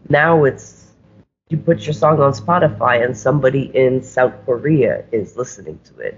[0.10, 0.91] Now it's
[1.50, 6.17] you put your song on Spotify and somebody in South Korea is listening to it.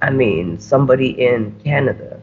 [0.00, 2.20] I mean, somebody in Canada.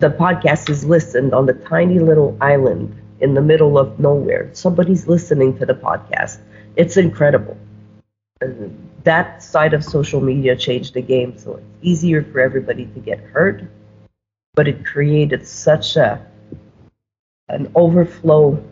[0.00, 4.48] The podcast is listened on the tiny little island in the middle of nowhere.
[4.52, 6.38] Somebody's listening to the podcast.
[6.76, 7.56] It's incredible.
[8.40, 13.00] And that side of social media changed the game, so it's easier for everybody to
[13.00, 13.68] get heard,
[14.54, 16.24] but it created such a
[17.48, 18.62] an overflow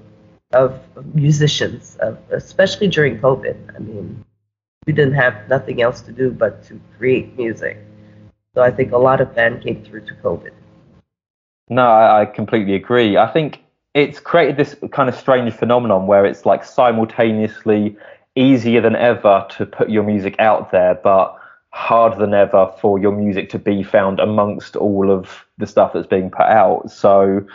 [0.52, 0.80] of
[1.12, 3.74] musicians, of, especially during COVID.
[3.74, 4.24] I mean,
[4.86, 7.78] we didn't have nothing else to do but to create music.
[8.54, 10.52] So I think a lot of that came through to COVID.
[11.68, 13.16] No, I, I completely agree.
[13.16, 13.62] I think
[13.94, 17.96] it's created this kind of strange phenomenon where it's like simultaneously
[18.34, 21.36] easier than ever to put your music out there, but
[21.70, 26.06] harder than ever for your music to be found amongst all of the stuff that's
[26.06, 26.90] being put out.
[26.90, 27.46] So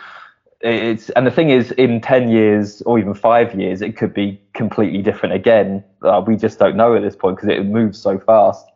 [0.62, 4.40] it's and the thing is in 10 years or even five years it could be
[4.54, 8.20] completely different again uh, we just don't know at this point because it moves so
[8.20, 8.68] fast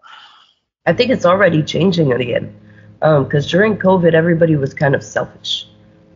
[0.88, 2.52] i think it's already changing again
[3.00, 5.68] because um, during covid everybody was kind of selfish.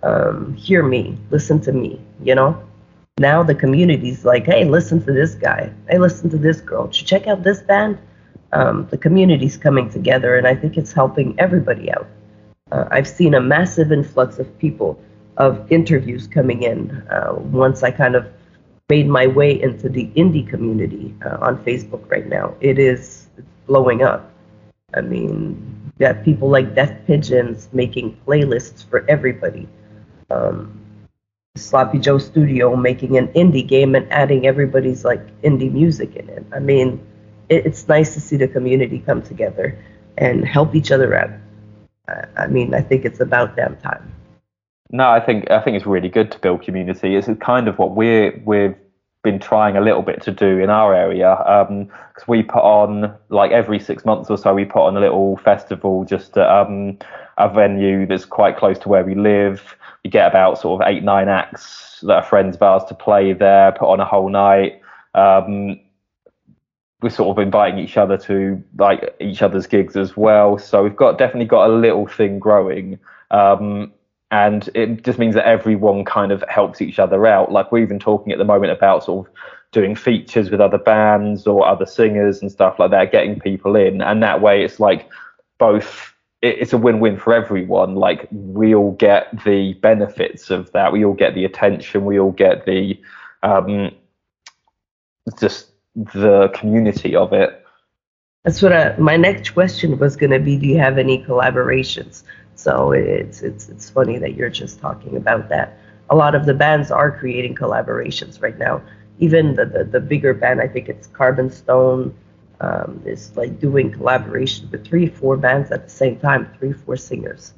[0.01, 2.61] Um, hear me listen to me you know?
[3.17, 5.71] Now the community's like hey listen to this guy.
[5.89, 6.87] Hey listen to this girl.
[6.87, 7.97] Did you check out this band?
[8.51, 12.07] Um, the community's coming together and i think it's helping everybody out.
[12.71, 14.99] Uh, i've seen a massive influx of people
[15.39, 18.27] of interviews coming in uh, once I kind of
[18.89, 22.53] made my way into the indie community uh, on Facebook right now.
[22.59, 23.27] It is
[23.65, 24.31] blowing up.
[24.93, 29.67] I mean, got people like Death Pigeons making playlists for everybody.
[30.29, 30.79] Um,
[31.55, 36.45] Sloppy Joe Studio making an indie game and adding everybody's like indie music in it.
[36.53, 37.05] I mean,
[37.49, 39.77] it, it's nice to see the community come together
[40.17, 41.31] and help each other out.
[42.07, 44.11] I, I mean, I think it's about damn time.
[44.91, 47.15] No, I think I think it's really good to build community.
[47.15, 48.75] It's kind of what we're we've
[49.23, 51.69] been trying a little bit to do in our area because
[52.23, 55.35] um, we put on like every six months or so we put on a little
[55.37, 56.97] festival just at um,
[57.37, 59.75] a venue that's quite close to where we live.
[60.03, 63.33] We get about sort of eight nine acts that are friends of ours to play
[63.33, 64.81] there, put on a whole night.
[65.13, 65.79] Um,
[67.01, 70.57] we're sort of inviting each other to like each other's gigs as well.
[70.57, 72.99] So we've got definitely got a little thing growing.
[73.31, 73.91] Um,
[74.31, 77.51] and it just means that everyone kind of helps each other out.
[77.51, 79.33] Like we're even talking at the moment about sort of
[79.71, 84.01] doing features with other bands or other singers and stuff like that, getting people in,
[84.01, 85.09] and that way it's like
[85.57, 86.13] both.
[86.41, 87.95] It's a win-win for everyone.
[87.95, 90.93] Like we all get the benefits of that.
[90.93, 92.05] We all get the attention.
[92.05, 92.97] We all get the
[93.43, 93.91] um,
[95.37, 97.65] just the community of it.
[98.45, 100.57] That's what I, my next question was going to be.
[100.57, 102.23] Do you have any collaborations?
[102.59, 105.77] So it's it's it's funny that you're just talking about that.
[106.09, 108.81] A lot of the bands are creating collaborations right now.
[109.19, 112.13] Even the the, the bigger band, I think it's Carbon Stone,
[112.59, 116.97] um, is like doing collaboration with three, four bands at the same time, three, four
[116.97, 117.53] singers.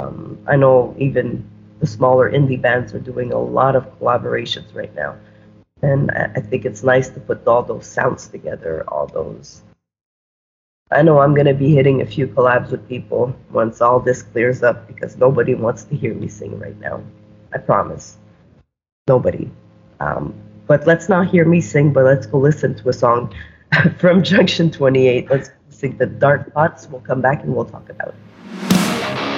[0.00, 1.48] Um, I know even
[1.80, 5.16] the smaller indie bands are doing a lot of collaborations right now,
[5.80, 9.62] and I, I think it's nice to put all those sounds together, all those
[10.92, 14.22] I know I'm going to be hitting a few collabs with people once all this
[14.22, 17.02] clears up because nobody wants to hear me sing right now.
[17.54, 18.18] I promise.
[19.08, 19.50] Nobody.
[20.00, 20.34] Um,
[20.66, 23.34] but let's not hear me sing, but let's go listen to a song
[23.98, 25.30] from Junction 28.
[25.30, 26.88] Let's sing the Dark Thoughts.
[26.88, 29.31] We'll come back and we'll talk about it.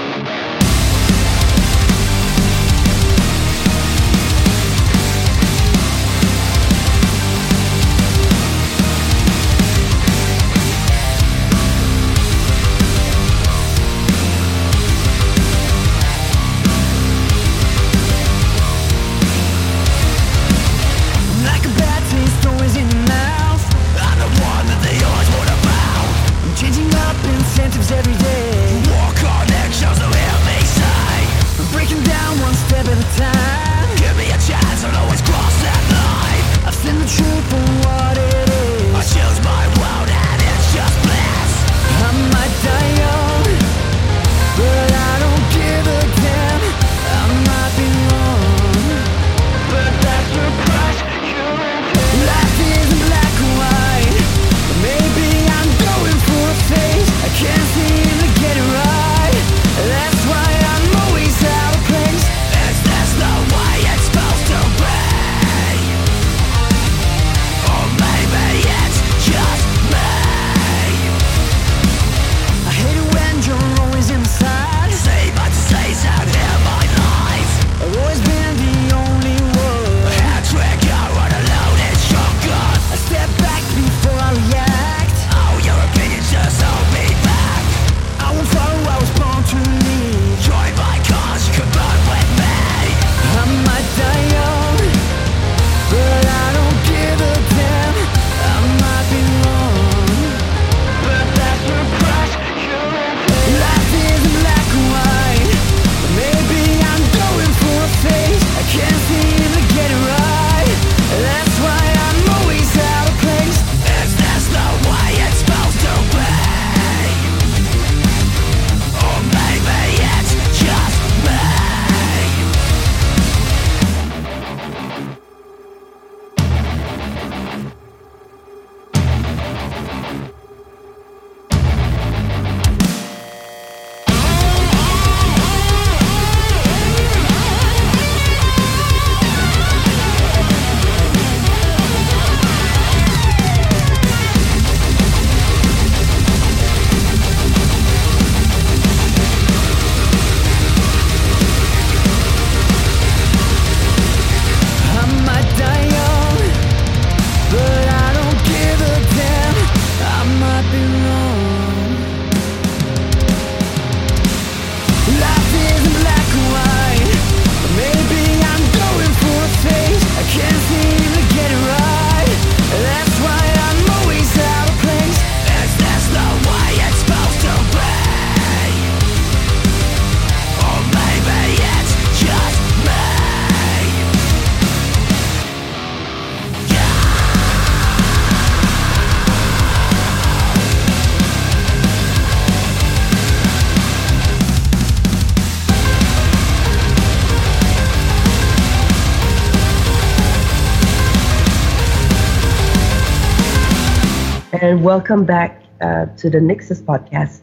[204.84, 207.40] Welcome back uh, to the Nyxus podcast.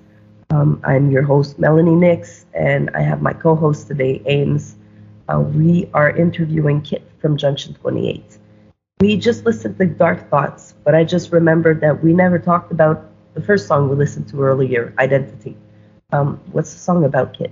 [0.52, 4.76] Um, I'm your host, Melany Nyx, and I have my co host today, Aimz.
[5.28, 8.38] Uh, we are interviewing Kit from Junction 28.
[9.00, 13.10] We just listened to Dark Thoughts, but I just remembered that we never talked about
[13.34, 15.58] the first song we listened to earlier, Identity.
[16.12, 17.52] Um, what's the song about, Kit?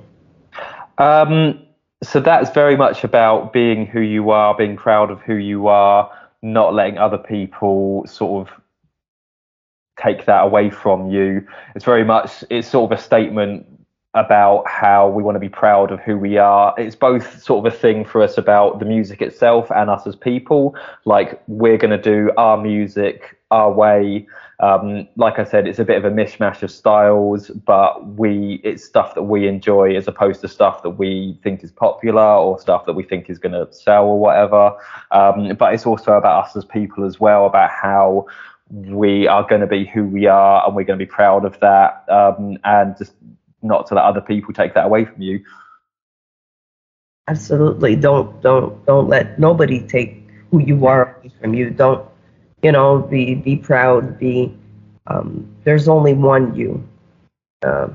[1.00, 1.66] Um,
[2.04, 6.12] so that's very much about being who you are, being proud of who you are,
[6.44, 8.54] not letting other people sort of
[10.02, 11.46] take that away from you.
[11.76, 13.66] It's very much it's sort of a statement
[14.16, 16.74] about how we want to be proud of who we are.
[16.78, 20.16] It's both sort of a thing for us about the music itself and us as
[20.16, 20.76] people.
[21.06, 24.28] Like we're going to do our music our way.
[24.60, 28.84] Um, like I said, it's a bit of a mishmash of styles, but we it's
[28.84, 32.86] stuff that we enjoy as opposed to stuff that we think is popular or stuff
[32.86, 34.76] that we think is going to sell or whatever.
[35.12, 38.26] Um, but it's also about us as people as well, about how
[38.70, 41.60] we are going to be who we are and we're going to be proud of
[41.60, 43.14] that um, and just
[43.62, 45.44] not to let other people take that away from you
[47.30, 47.96] Absolutely.
[47.96, 51.70] Don't don't don't let nobody take who you are away from you.
[51.70, 52.04] Don't
[52.64, 52.98] you know?
[53.06, 54.18] Be be proud.
[54.18, 54.52] Be
[55.06, 56.84] um, there's only one you.
[57.62, 57.90] Uh,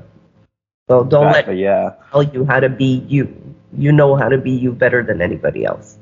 [0.87, 3.27] so don't Exactly, let yeah tell you how to be you.
[3.75, 5.94] You know how to be you better than anybody else.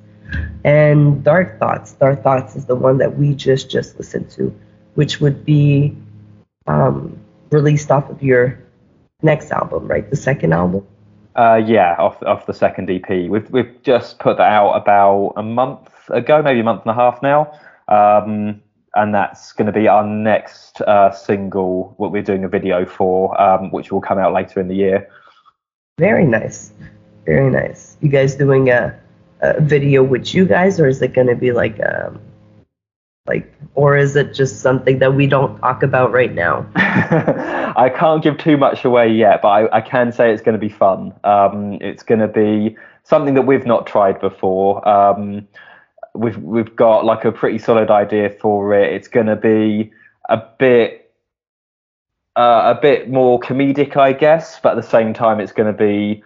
[0.63, 4.53] And Dark Thoughts, Dark Thoughts is the one that we just just listened to,
[4.95, 5.95] which would be
[6.67, 7.19] um,
[7.51, 8.59] released off of your
[9.21, 10.09] next album, right?
[10.09, 10.86] The second album.
[11.36, 13.09] Uh, yeah, off off the second EP.
[13.09, 16.93] We've we've just put that out about a month ago, maybe a month and a
[16.93, 18.61] half now, um,
[18.93, 21.95] and that's going to be our next uh, single.
[21.97, 25.09] What we're doing a video for, um, which will come out later in the year.
[25.97, 26.71] Very nice,
[27.26, 27.97] very nice.
[28.01, 28.99] You guys doing a,
[29.43, 32.19] a video with you guys, or is it going to be like um,
[33.25, 36.69] like, or is it just something that we don't talk about right now?
[36.75, 40.59] I can't give too much away yet, but I, I can say it's going to
[40.59, 41.13] be fun.
[41.23, 44.87] Um, it's going to be something that we've not tried before.
[44.87, 45.47] Um,
[46.13, 48.93] we've we've got like a pretty solid idea for it.
[48.93, 49.91] It's going to be
[50.29, 51.11] a bit
[52.35, 55.77] uh, a bit more comedic, I guess, but at the same time, it's going to
[55.77, 56.23] be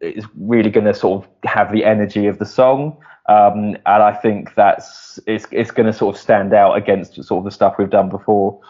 [0.00, 2.96] it's really going to sort of have the energy of the song.
[3.28, 7.38] Um, and I think that's it's it's going to sort of stand out against sort
[7.38, 8.60] of the stuff we've done before.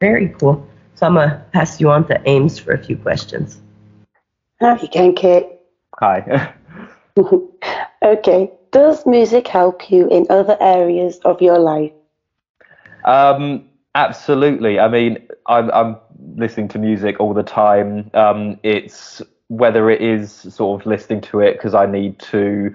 [0.00, 0.66] Very cool.
[0.94, 3.60] So I'm gonna pass you on to Aimz for a few questions.
[4.60, 5.60] How you going, Kit?
[5.98, 6.54] Hi.
[8.02, 8.50] okay.
[8.70, 11.92] Does music help you in other areas of your life?
[13.04, 14.80] Um, absolutely.
[14.80, 15.96] I mean, I'm, I'm
[16.36, 18.10] listening to music all the time.
[18.14, 19.20] Um, it's
[19.52, 22.74] whether it is sort of listening to it because I need to,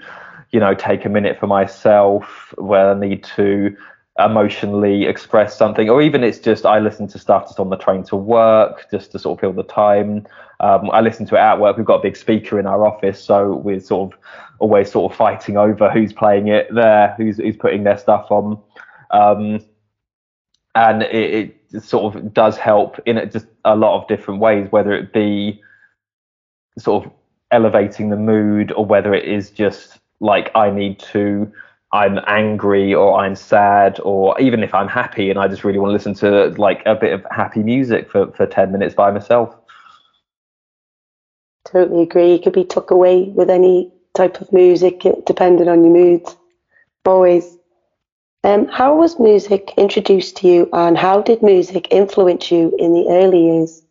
[0.51, 3.75] you know, take a minute for myself, where I need to
[4.19, 8.03] emotionally express something, or even it's just I listen to stuff just on the train
[8.03, 10.28] to work, just to sort of fill the time.
[10.59, 11.78] Um, I listen to it at work.
[11.78, 14.19] We've got a big speaker in our office, so we're sort of
[14.59, 18.61] always sort of fighting over who's playing it there, who's who's putting their stuff on.
[19.09, 19.65] Um,
[20.75, 24.67] and it, it sort of does help in it just a lot of different ways,
[24.71, 25.59] whether it be
[26.78, 27.11] sort of
[27.51, 31.51] elevating the mood or whether it is just like I need to
[31.93, 35.89] I'm angry or I'm sad or even if I'm happy and I just really want
[35.89, 39.55] to listen to like a bit of happy music for, for 10 minutes by myself.
[41.65, 42.34] Totally agree.
[42.34, 46.25] You could be tucked away with any type of music, depending on your mood.
[47.05, 47.57] Always.
[48.43, 53.07] Um, how was music introduced to you, and how did music influence you in the
[53.09, 53.82] early years?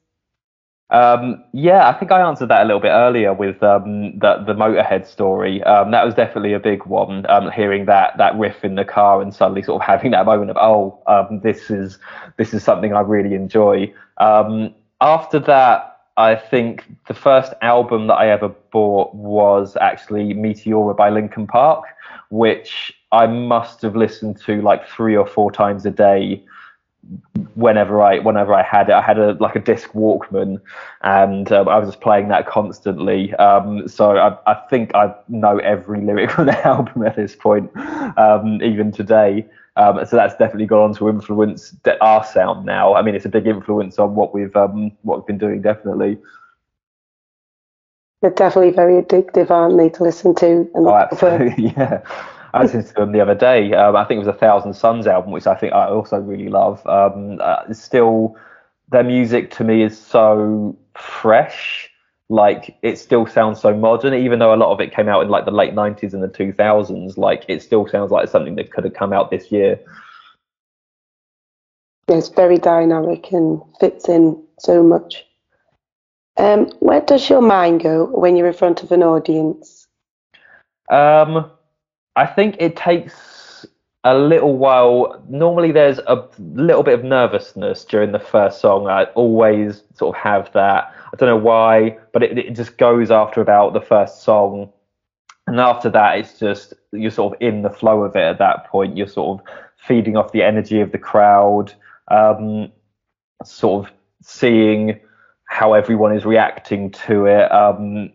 [0.91, 4.55] Um, yeah, I think I answered that a little bit earlier with um, the the
[4.55, 5.63] Motorhead story.
[5.65, 7.29] Um, that was definitely a big one.
[7.29, 10.51] Um, hearing that that riff in the car and suddenly sort of having that moment
[10.51, 11.99] of oh, um, this is
[12.37, 13.93] this is something I really enjoy.
[14.19, 20.97] Um, after that, I think the first album that I ever bought was actually Meteora
[20.97, 21.85] by Linkin Park,
[22.31, 26.45] which I must have listened to like three or four times a day
[27.55, 28.93] whenever I whenever I had it.
[28.93, 30.61] I had a like a disc Walkman,
[31.03, 33.35] and um, I was just playing that constantly.
[33.35, 37.71] Um, so I, I think I know every lyric on the album at this point,
[38.19, 39.47] um, even today.
[39.77, 42.95] Um, so that's definitely gone on to influence our sound now.
[42.95, 46.19] I mean, it's a big influence on what we've um, what we've been doing, definitely.
[48.23, 50.47] They're definitely very addictive, aren't they, to listen to?
[50.47, 52.01] And Oh, absolutely, yeah.
[52.57, 53.73] I listened to them the other day.
[53.75, 56.49] Um, I think it was a Thousand Suns album, which I think I also really
[56.49, 56.85] love.
[56.87, 58.35] Um, uh, still,
[58.89, 61.91] their music to me is so fresh.
[62.31, 65.29] Like it still sounds so modern, even though a lot of it came out in
[65.29, 67.19] like the late '90s and the 2000s.
[67.19, 69.79] Like it still sounds like something that could have come out this year.
[72.09, 75.27] Yeah, it's very dynamic and fits in so much.
[76.39, 79.87] Um, where does your mind go when you're in front of an audience?
[80.91, 81.51] Um,
[82.17, 83.67] I think it takes
[84.05, 85.23] a little while.
[85.29, 88.89] Normally, there's a little bit of nervousness during the first song.
[88.89, 90.95] I always sort of have that.
[91.13, 94.73] I don't know why, but it, it just goes after about the first song.
[95.47, 98.67] And after that, it's just you're sort of in the flow of it at that
[98.67, 98.97] point.
[98.97, 99.47] You're sort of
[99.77, 101.73] feeding off the energy of the crowd,
[102.09, 102.73] um,
[103.45, 103.93] sort of
[104.23, 105.01] seeing
[105.45, 107.53] how everyone is reacting to it.
[107.53, 108.13] Um,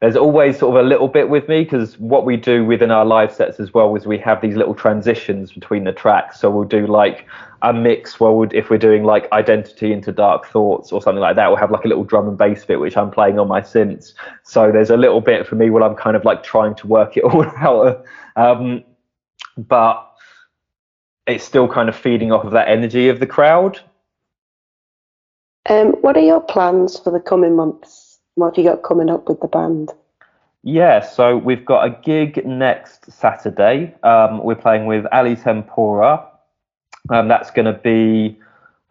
[0.00, 3.04] there's always sort of a little bit with me because what we do within our
[3.04, 6.38] live sets as well is we have these little transitions between the tracks.
[6.38, 7.26] So we'll do like
[7.62, 11.34] a mix where we'll, if we're doing like identity into dark thoughts or something like
[11.34, 13.60] that, we'll have like a little drum and bass bit which I'm playing on my
[13.60, 14.12] synths.
[14.44, 17.16] So there's a little bit for me where I'm kind of like trying to work
[17.16, 18.04] it all out.
[18.36, 18.84] Um,
[19.56, 20.04] but
[21.26, 23.80] it's still kind of feeding off of that energy of the crowd.
[25.68, 27.97] Um, what are your plans for the coming months?
[28.38, 29.92] What have you got coming up with the band?
[30.62, 33.92] Yeah, so we've got a gig next Saturday.
[34.04, 36.24] Um, we're playing with Ali Tempora.
[37.10, 38.38] Um, that's going to be,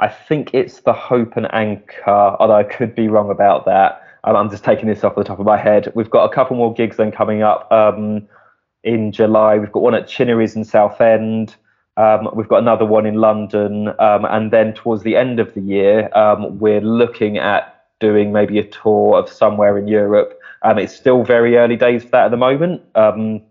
[0.01, 4.03] I think it's the Hope and Anchor, although I could be wrong about that.
[4.25, 5.93] Um, I'm just taking this off the top of my head.
[5.95, 8.27] We've got a couple more gigs then coming up um,
[8.83, 9.57] in July.
[9.59, 11.55] We've got one at Chinnery's in Southend.
[11.95, 15.61] Um, we've got another one in London, um, and then towards the end of the
[15.61, 20.39] year, um, we're looking at doing maybe a tour of somewhere in Europe.
[20.63, 23.41] Um, it's still very early days for that at the moment, um,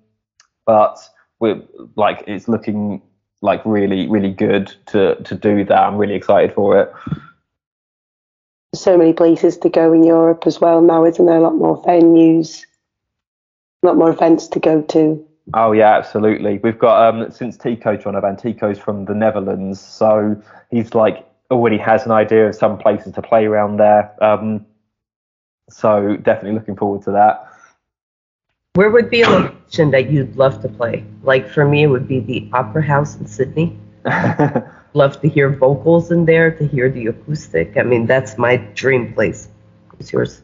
[0.65, 0.99] but
[1.41, 1.63] we're
[1.97, 3.03] like it's looking
[3.43, 5.79] like really, really good to to do that.
[5.79, 6.93] I'm really excited for it.
[8.75, 11.39] So many places to go in Europe as well now, isn't there?
[11.39, 12.65] A lot more venues,
[13.83, 15.25] a lot more events to go to.
[15.55, 16.59] Oh yeah, absolutely.
[16.59, 20.41] We've got um since Tico joined our Tico's from the Netherlands, so
[20.71, 24.13] he's like already has an idea of some places to play around there.
[24.23, 24.67] Um,
[25.71, 27.53] so definitely looking forward to that.
[28.75, 31.05] Where would be a location that you'd love to play?
[31.23, 33.79] Like for me, it would be the Opera House in Sydney.
[34.93, 37.77] Love to hear vocals in there, to hear the acoustic.
[37.77, 39.49] I mean, that's my dream place.
[39.91, 40.43] What's yours?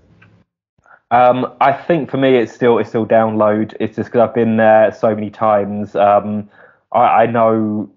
[1.10, 3.74] Um, I think for me, it's still it's still download.
[3.80, 5.94] It's just because I've been there so many times.
[5.94, 6.48] Um,
[6.90, 7.90] I, I know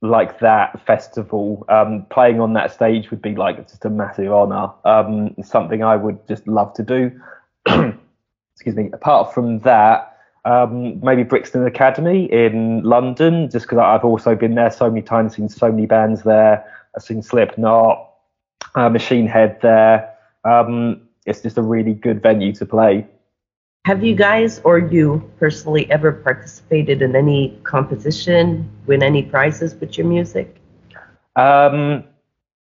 [0.00, 4.70] like that festival um, playing on that stage would be like just a massive honor.
[4.84, 7.20] Um, something I would just love to do.
[7.66, 8.90] Excuse me.
[8.92, 14.70] Apart from that, um, maybe Brixton Academy in London, just because I've also been there
[14.70, 16.64] so many times, seen so many bands there.
[16.96, 18.08] I've seen Slipknot,
[18.74, 20.14] uh, Machine Head there.
[20.44, 23.06] Um, it's just a really good venue to play.
[23.84, 29.96] Have you guys or you personally ever participated in any competition, win any prizes with
[29.96, 30.60] your music?
[31.36, 32.04] Um,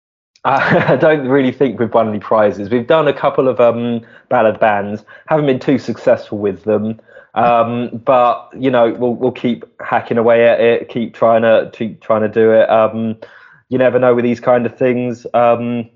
[0.45, 2.70] I don't really think we've won any prizes.
[2.70, 6.99] We've done a couple of um, ballad bands, haven't been too successful with them.
[7.36, 12.01] Um, but you know, we'll we'll keep hacking away at it, keep trying to keep
[12.01, 12.70] trying to do it.
[12.70, 13.18] Um,
[13.70, 15.28] you never know with these kind of things.
[15.34, 15.89] Um,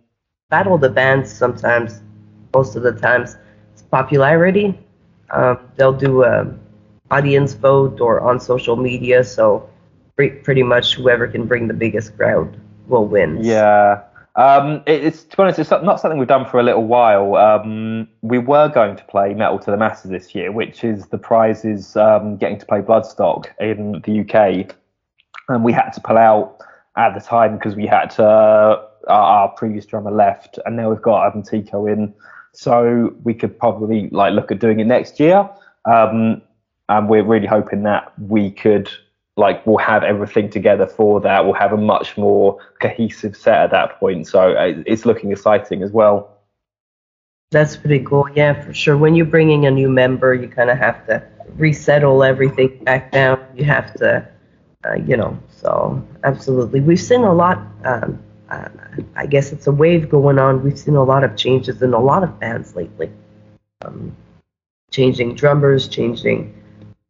[0.49, 2.01] Battle the bands sometimes,
[2.53, 3.37] most of the times,
[3.71, 4.77] it's popularity.
[5.31, 6.53] Um, they'll do a
[7.11, 9.67] audience vote or on social media, so
[10.15, 13.43] pre- pretty much whoever can bring the biggest crowd will win.
[13.43, 14.03] Yeah.
[14.35, 17.35] Um, it's to be honest, it's not something we've done for a little while.
[17.35, 21.17] Um, we were going to play Metal to the Masses this year, which is the
[21.17, 24.73] prize is um, getting to play Bloodstock in the UK,
[25.49, 26.57] and we had to pull out
[26.95, 28.23] at the time because we had to.
[28.23, 32.13] Uh, our, our previous drummer left, and now we've got Adam Tico in,
[32.53, 35.49] so we could probably like look at doing it next year.
[35.85, 36.41] Um,
[36.89, 38.89] and we're really hoping that we could
[39.37, 41.45] like we'll have everything together for that.
[41.45, 44.27] We'll have a much more cohesive set at that point.
[44.27, 46.37] So uh, it's looking exciting as well.
[47.51, 48.29] That's pretty cool.
[48.35, 48.97] Yeah, for sure.
[48.97, 51.23] When you're bringing a new member, you kind of have to
[51.55, 53.43] resettle everything back down.
[53.55, 54.27] You have to,
[54.85, 56.81] uh, you know, so absolutely.
[56.81, 57.59] We've seen a lot.
[57.85, 58.21] Um,
[59.15, 60.63] I guess it's a wave going on.
[60.63, 63.11] We've seen a lot of changes in a lot of bands lately.
[63.85, 64.15] Um,
[64.91, 66.53] changing drummers, changing.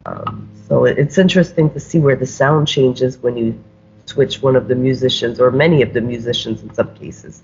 [0.05, 3.63] Um, so it, it's interesting to see where the sound changes when you
[4.05, 7.43] switch one of the musicians or many of the musicians in some cases.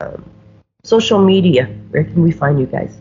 [0.00, 0.24] Um,
[0.84, 2.96] social media, where can we find you guys?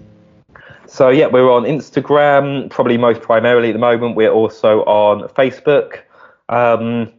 [0.87, 4.15] So yeah, we're on Instagram, probably most primarily at the moment.
[4.15, 5.99] We're also on Facebook.
[6.49, 7.11] Um,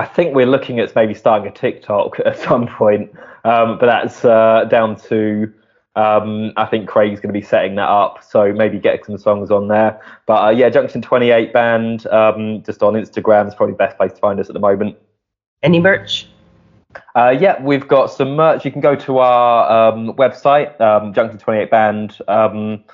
[0.00, 3.12] I think we're looking at maybe starting a TikTok at some point,
[3.44, 5.52] um, but that's uh, down to
[5.94, 9.50] um, I think Craig's going to be setting that up, so maybe get some songs
[9.50, 10.00] on there.
[10.26, 14.12] But uh, yeah, Junction 28 band, um, just on Instagram is probably the best place
[14.12, 14.96] to find us at the moment.
[15.62, 16.28] Any merch?
[17.14, 18.64] Uh, yeah, we've got some merch.
[18.64, 22.20] You can go to our um, website, um, junction28band.
[22.26, 22.84] Um,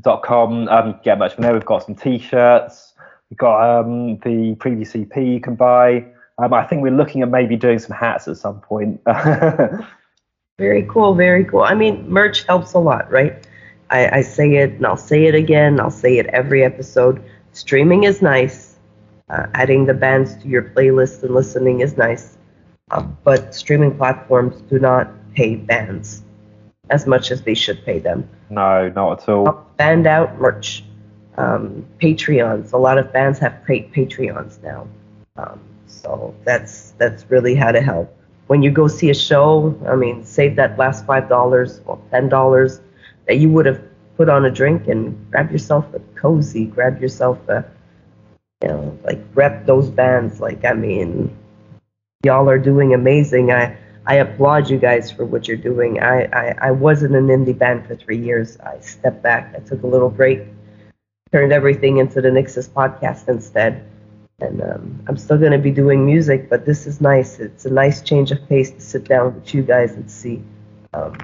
[0.00, 0.68] dot com.
[0.68, 1.52] Um, get merch from there.
[1.52, 2.93] We've got some t-shirts.
[3.34, 6.04] We've got um, the previous EP you can buy.
[6.38, 9.00] Um, I think we're looking at maybe doing some hats at some point.
[10.58, 11.62] Very cool, very cool.
[11.62, 13.44] I mean, merch helps a lot, right?
[13.90, 15.80] I, I say it and I'll say it again.
[15.80, 17.20] I'll say it every episode.
[17.50, 18.76] Streaming is nice.
[19.28, 22.38] Uh, adding the bands to your playlist and listening is nice.
[22.92, 26.22] Uh, but streaming platforms do not pay bands
[26.88, 28.28] as much as they should pay them.
[28.48, 29.66] no, not at all.
[29.76, 30.84] Band out merch,
[31.36, 32.72] um, Patreons.
[32.72, 34.86] A lot of bands have pa- Patreons now,
[35.36, 38.14] um, so that's that's really how to help.
[38.46, 42.28] When you go see a show, I mean, save that last five dollars or ten
[42.28, 42.80] dollars
[43.26, 43.82] that you would have
[44.16, 47.64] put on a drink and grab yourself a cozy, grab yourself a,
[48.62, 50.40] you know, like rep those bands.
[50.40, 51.36] Like I mean,
[52.24, 53.50] y'all are doing amazing.
[53.50, 53.76] I
[54.06, 56.00] I applaud you guys for what you're doing.
[56.00, 58.58] I, I, I wasn't an indie band for three years.
[58.60, 59.54] I stepped back.
[59.56, 60.42] I took a little break,
[61.32, 63.84] turned everything into the Nyxus podcast instead.
[64.40, 67.38] And um, I'm still going to be doing music, but this is nice.
[67.38, 70.42] It's a nice change of pace to sit down with you guys and see
[70.92, 71.16] um,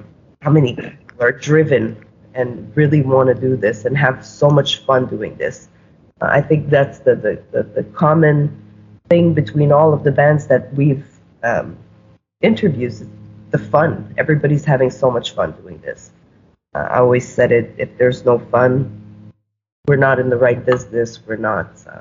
[0.42, 4.78] how many people are driven and really want to do this and have so much
[4.78, 5.68] fun doing this.
[6.20, 8.56] Uh, I think that's the, the, the, the common
[9.08, 11.06] thing between all of the bands that we've
[11.42, 11.76] um,
[12.40, 13.02] interviews
[13.50, 14.14] the fun.
[14.16, 16.12] Everybody's having so much fun doing this.
[16.74, 18.99] Uh, I always said it if there's no fun,
[19.86, 21.20] we're not in the right business.
[21.26, 21.70] We're not.
[21.86, 22.00] Uh,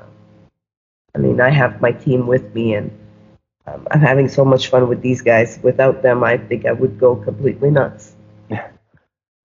[1.14, 2.90] I mean, I have my team with me, and
[3.66, 5.58] um, I'm having so much fun with these guys.
[5.62, 8.14] Without them, I think I would go completely nuts.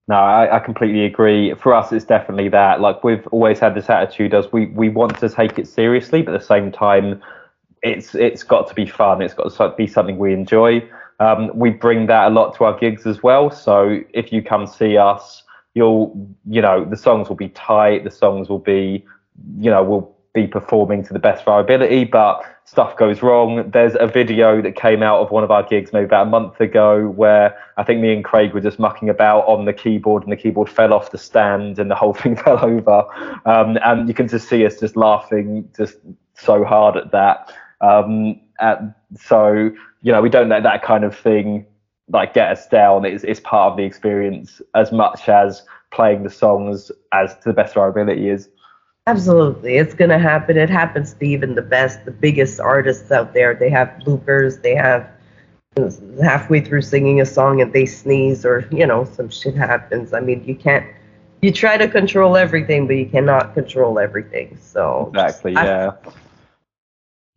[0.08, 1.54] No, I, I completely agree.
[1.56, 2.80] For us, it's definitely that.
[2.80, 6.36] Like we've always had this attitude as we, we want to take it seriously, but
[6.36, 7.22] at the same time,
[7.82, 9.22] it's it's got to be fun.
[9.22, 10.88] It's got to be something we enjoy.
[11.20, 13.50] Um, we bring that a lot to our gigs as well.
[13.50, 15.44] So if you come see us,
[15.76, 18.04] you'll you know the songs will be tight.
[18.04, 19.06] The songs will be
[19.58, 23.70] you know we'll be performing to the best of our ability, but stuff goes wrong.
[23.72, 26.60] There's a video that came out of one of our gigs maybe about a month
[26.60, 30.32] ago where I think me and Craig were just mucking about on the keyboard and
[30.32, 33.06] the keyboard fell off the stand and the whole thing fell over.
[33.46, 35.96] Um, and you can just see us just laughing just
[36.34, 37.54] so hard at that.
[37.80, 38.82] Um, at,
[39.18, 39.72] so,
[40.02, 41.66] you know, we don't let that kind of thing
[42.10, 43.06] like get us down.
[43.06, 47.54] It's, it's part of the experience as much as playing the songs as to the
[47.54, 48.50] best of our ability is.
[49.08, 50.58] Absolutely, it's gonna happen.
[50.58, 53.54] It happens to even the best, the biggest artists out there.
[53.54, 54.62] They have bloopers.
[54.62, 55.08] They have
[56.24, 60.14] halfway through singing a song and they sneeze, or you know, some shit happens.
[60.14, 60.86] I mean, you can't.
[61.42, 64.58] You try to control everything, but you cannot control everything.
[64.60, 65.92] So Exactly, yeah.
[65.92, 66.16] have-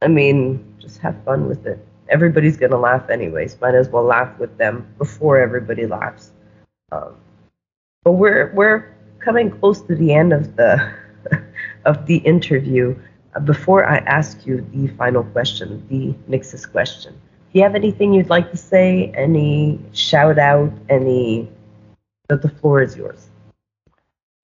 [0.01, 1.85] I mean, just have fun with it.
[2.09, 3.61] Everybody's gonna laugh anyways.
[3.61, 6.33] Might as well laugh with them before everybody laughs.
[6.93, 7.17] Um,
[8.05, 10.95] but we're we're coming close to the end of the
[11.85, 12.97] of the interview.
[13.35, 17.13] Uh, before I ask you the final question, the Nyxus question,
[17.53, 19.11] do you have anything you'd like to say?
[19.15, 20.73] Any shout out?
[20.89, 21.51] Any?
[22.29, 23.29] The, the floor is yours.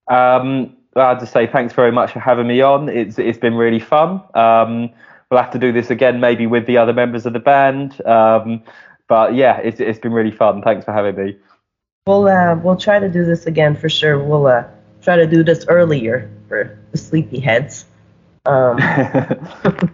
[0.08, 2.88] Um, I'll just say thanks very much for having me on.
[2.88, 4.22] It's it's been really fun.
[4.34, 4.90] Um,
[5.30, 8.04] we'll have to do this again, maybe with the other members of the band.
[8.06, 8.62] Um,
[9.08, 10.62] but yeah, it's it's been really fun.
[10.62, 11.36] Thanks for having me.
[12.06, 14.22] We'll uh, we'll try to do this again for sure.
[14.22, 14.64] We'll uh,
[15.02, 17.86] try to do this earlier for the sleepy heads.
[18.46, 18.78] Um,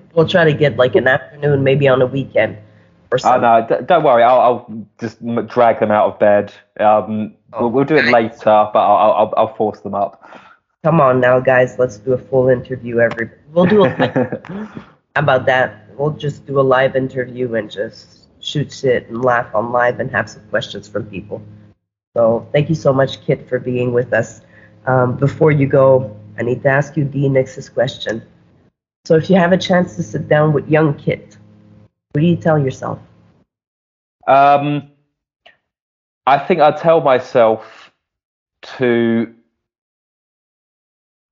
[0.15, 2.59] we'll try to get like an afternoon, maybe on a weekend
[3.13, 3.45] or something.
[3.45, 4.23] Oh no, d- don't worry.
[4.23, 6.53] I'll, I'll just drag them out of bed.
[6.79, 10.29] Um, we'll, we'll do it later, but I'll, I'll, I'll force them up.
[10.83, 11.79] Come on now, guys.
[11.79, 13.01] Let's do a full interview.
[13.01, 14.81] Every we'll do a How
[15.17, 15.87] about that?
[15.97, 20.11] We'll just do a live interview and just shoot shit and laugh on live and
[20.11, 21.43] have some questions from people.
[22.17, 24.41] So thank you so much, Kit, for being with us.
[24.87, 28.23] Um, before you go, I need to ask you the Nyxus question.
[29.05, 31.37] So if you have a chance to sit down with young Kit,
[32.13, 32.99] what do you tell yourself?
[34.27, 34.91] Um,
[36.27, 37.93] I think I tell myself
[38.79, 39.35] to.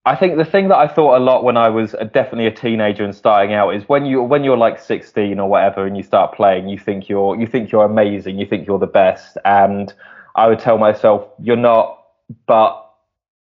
[0.05, 3.05] I think the thing that I thought a lot when I was definitely a teenager
[3.05, 6.35] and starting out is when you when you're like 16 or whatever and you start
[6.35, 9.93] playing, you think you're you think you're amazing, you think you're the best, and
[10.35, 12.05] I would tell myself you're not,
[12.47, 12.89] but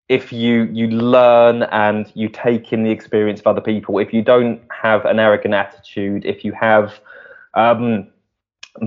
[0.09, 4.23] if you you learn and you take in the experience of other people, if you
[4.23, 7.01] don't have an arrogant attitude, if you have
[7.55, 8.07] um,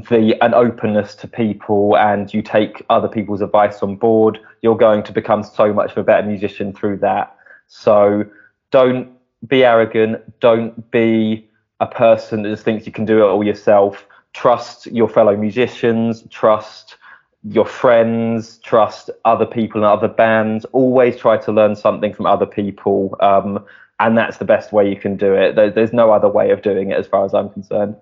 [0.10, 5.04] the an openness to people and you take other people's advice on board, you're going
[5.04, 7.36] to become so much of a better musician through that.
[7.70, 8.26] So
[8.72, 9.10] don't
[9.48, 10.40] be arrogant.
[10.42, 11.48] Don't be
[11.80, 14.06] a person that just thinks you can do it all yourself.
[14.34, 16.98] trust your fellow musicians, trust
[17.44, 20.66] your friends, trust other people in other bands.
[20.72, 23.16] Always try to learn something from other people.
[23.22, 23.66] Um,
[24.00, 25.56] and that's the best way you can do it.
[25.56, 27.96] There, there's no other way of doing it as far as I'm concerned.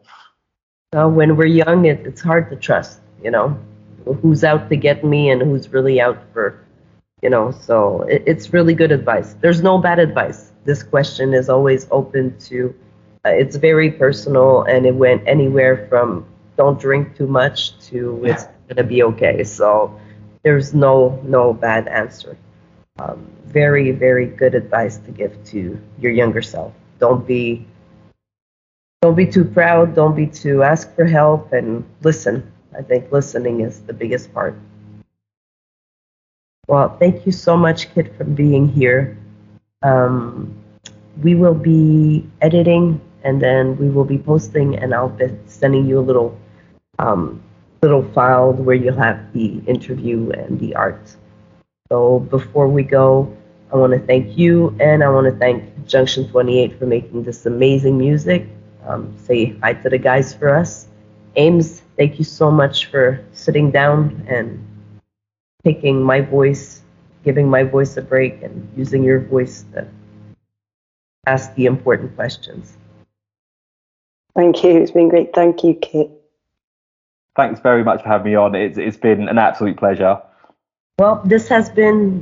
[0.93, 3.57] Uh, when we're young, it, it's hard to trust, you know,
[4.22, 6.63] who's out to get me and who's really out for,
[7.22, 9.36] you know, so it, it's really good advice.
[9.41, 10.51] There's no bad advice.
[10.65, 12.74] This question is always open to,
[13.26, 16.26] uh, it's very personal and it went anywhere from
[16.57, 19.43] don't drink too much to it's going to be okay.
[19.43, 19.99] So
[20.43, 22.38] there's no, no bad answer.
[22.99, 26.74] Um, very, very good advice to give to your younger self.
[26.99, 27.65] Don't be
[29.03, 32.51] don't be too proud, don't be too ask for help and listen.
[32.76, 34.55] I think listening is the biggest part.
[36.68, 39.18] Well, thank you so much, Kit, for being here.
[39.84, 40.53] Um,
[41.24, 45.99] we will be editing and then we will be posting, and I'll be sending you
[45.99, 46.38] a little
[46.99, 47.41] um,
[47.82, 51.15] little file where you'll have the interview and the art.
[51.89, 53.36] So before we go,
[53.72, 57.45] I want to thank you and I want to thank Junction 28 for making this
[57.45, 58.47] amazing music.
[58.86, 60.88] Um, say hi to the guys for us.
[61.36, 64.65] Aimz, thank you so much for sitting down and
[65.63, 66.81] taking my voice,
[67.23, 69.87] giving my voice a break, and using your voice to
[71.25, 72.77] ask the important questions.
[74.35, 74.77] Thank you.
[74.77, 75.33] It's been great.
[75.33, 76.11] Thank you, Kit.
[77.35, 78.55] Thanks very much for having me on.
[78.55, 80.21] It's, it's been an absolute pleasure.
[80.99, 82.21] Well, this has been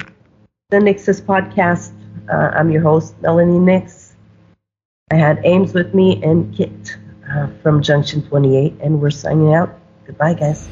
[0.70, 1.92] the Nyxus podcast.
[2.30, 4.14] Uh, I'm your host, Melany Nyx.
[5.12, 6.98] I had Aimz with me and Kit
[7.32, 9.78] uh, from Junction 28, and we're signing out.
[10.06, 10.68] Goodbye, guys.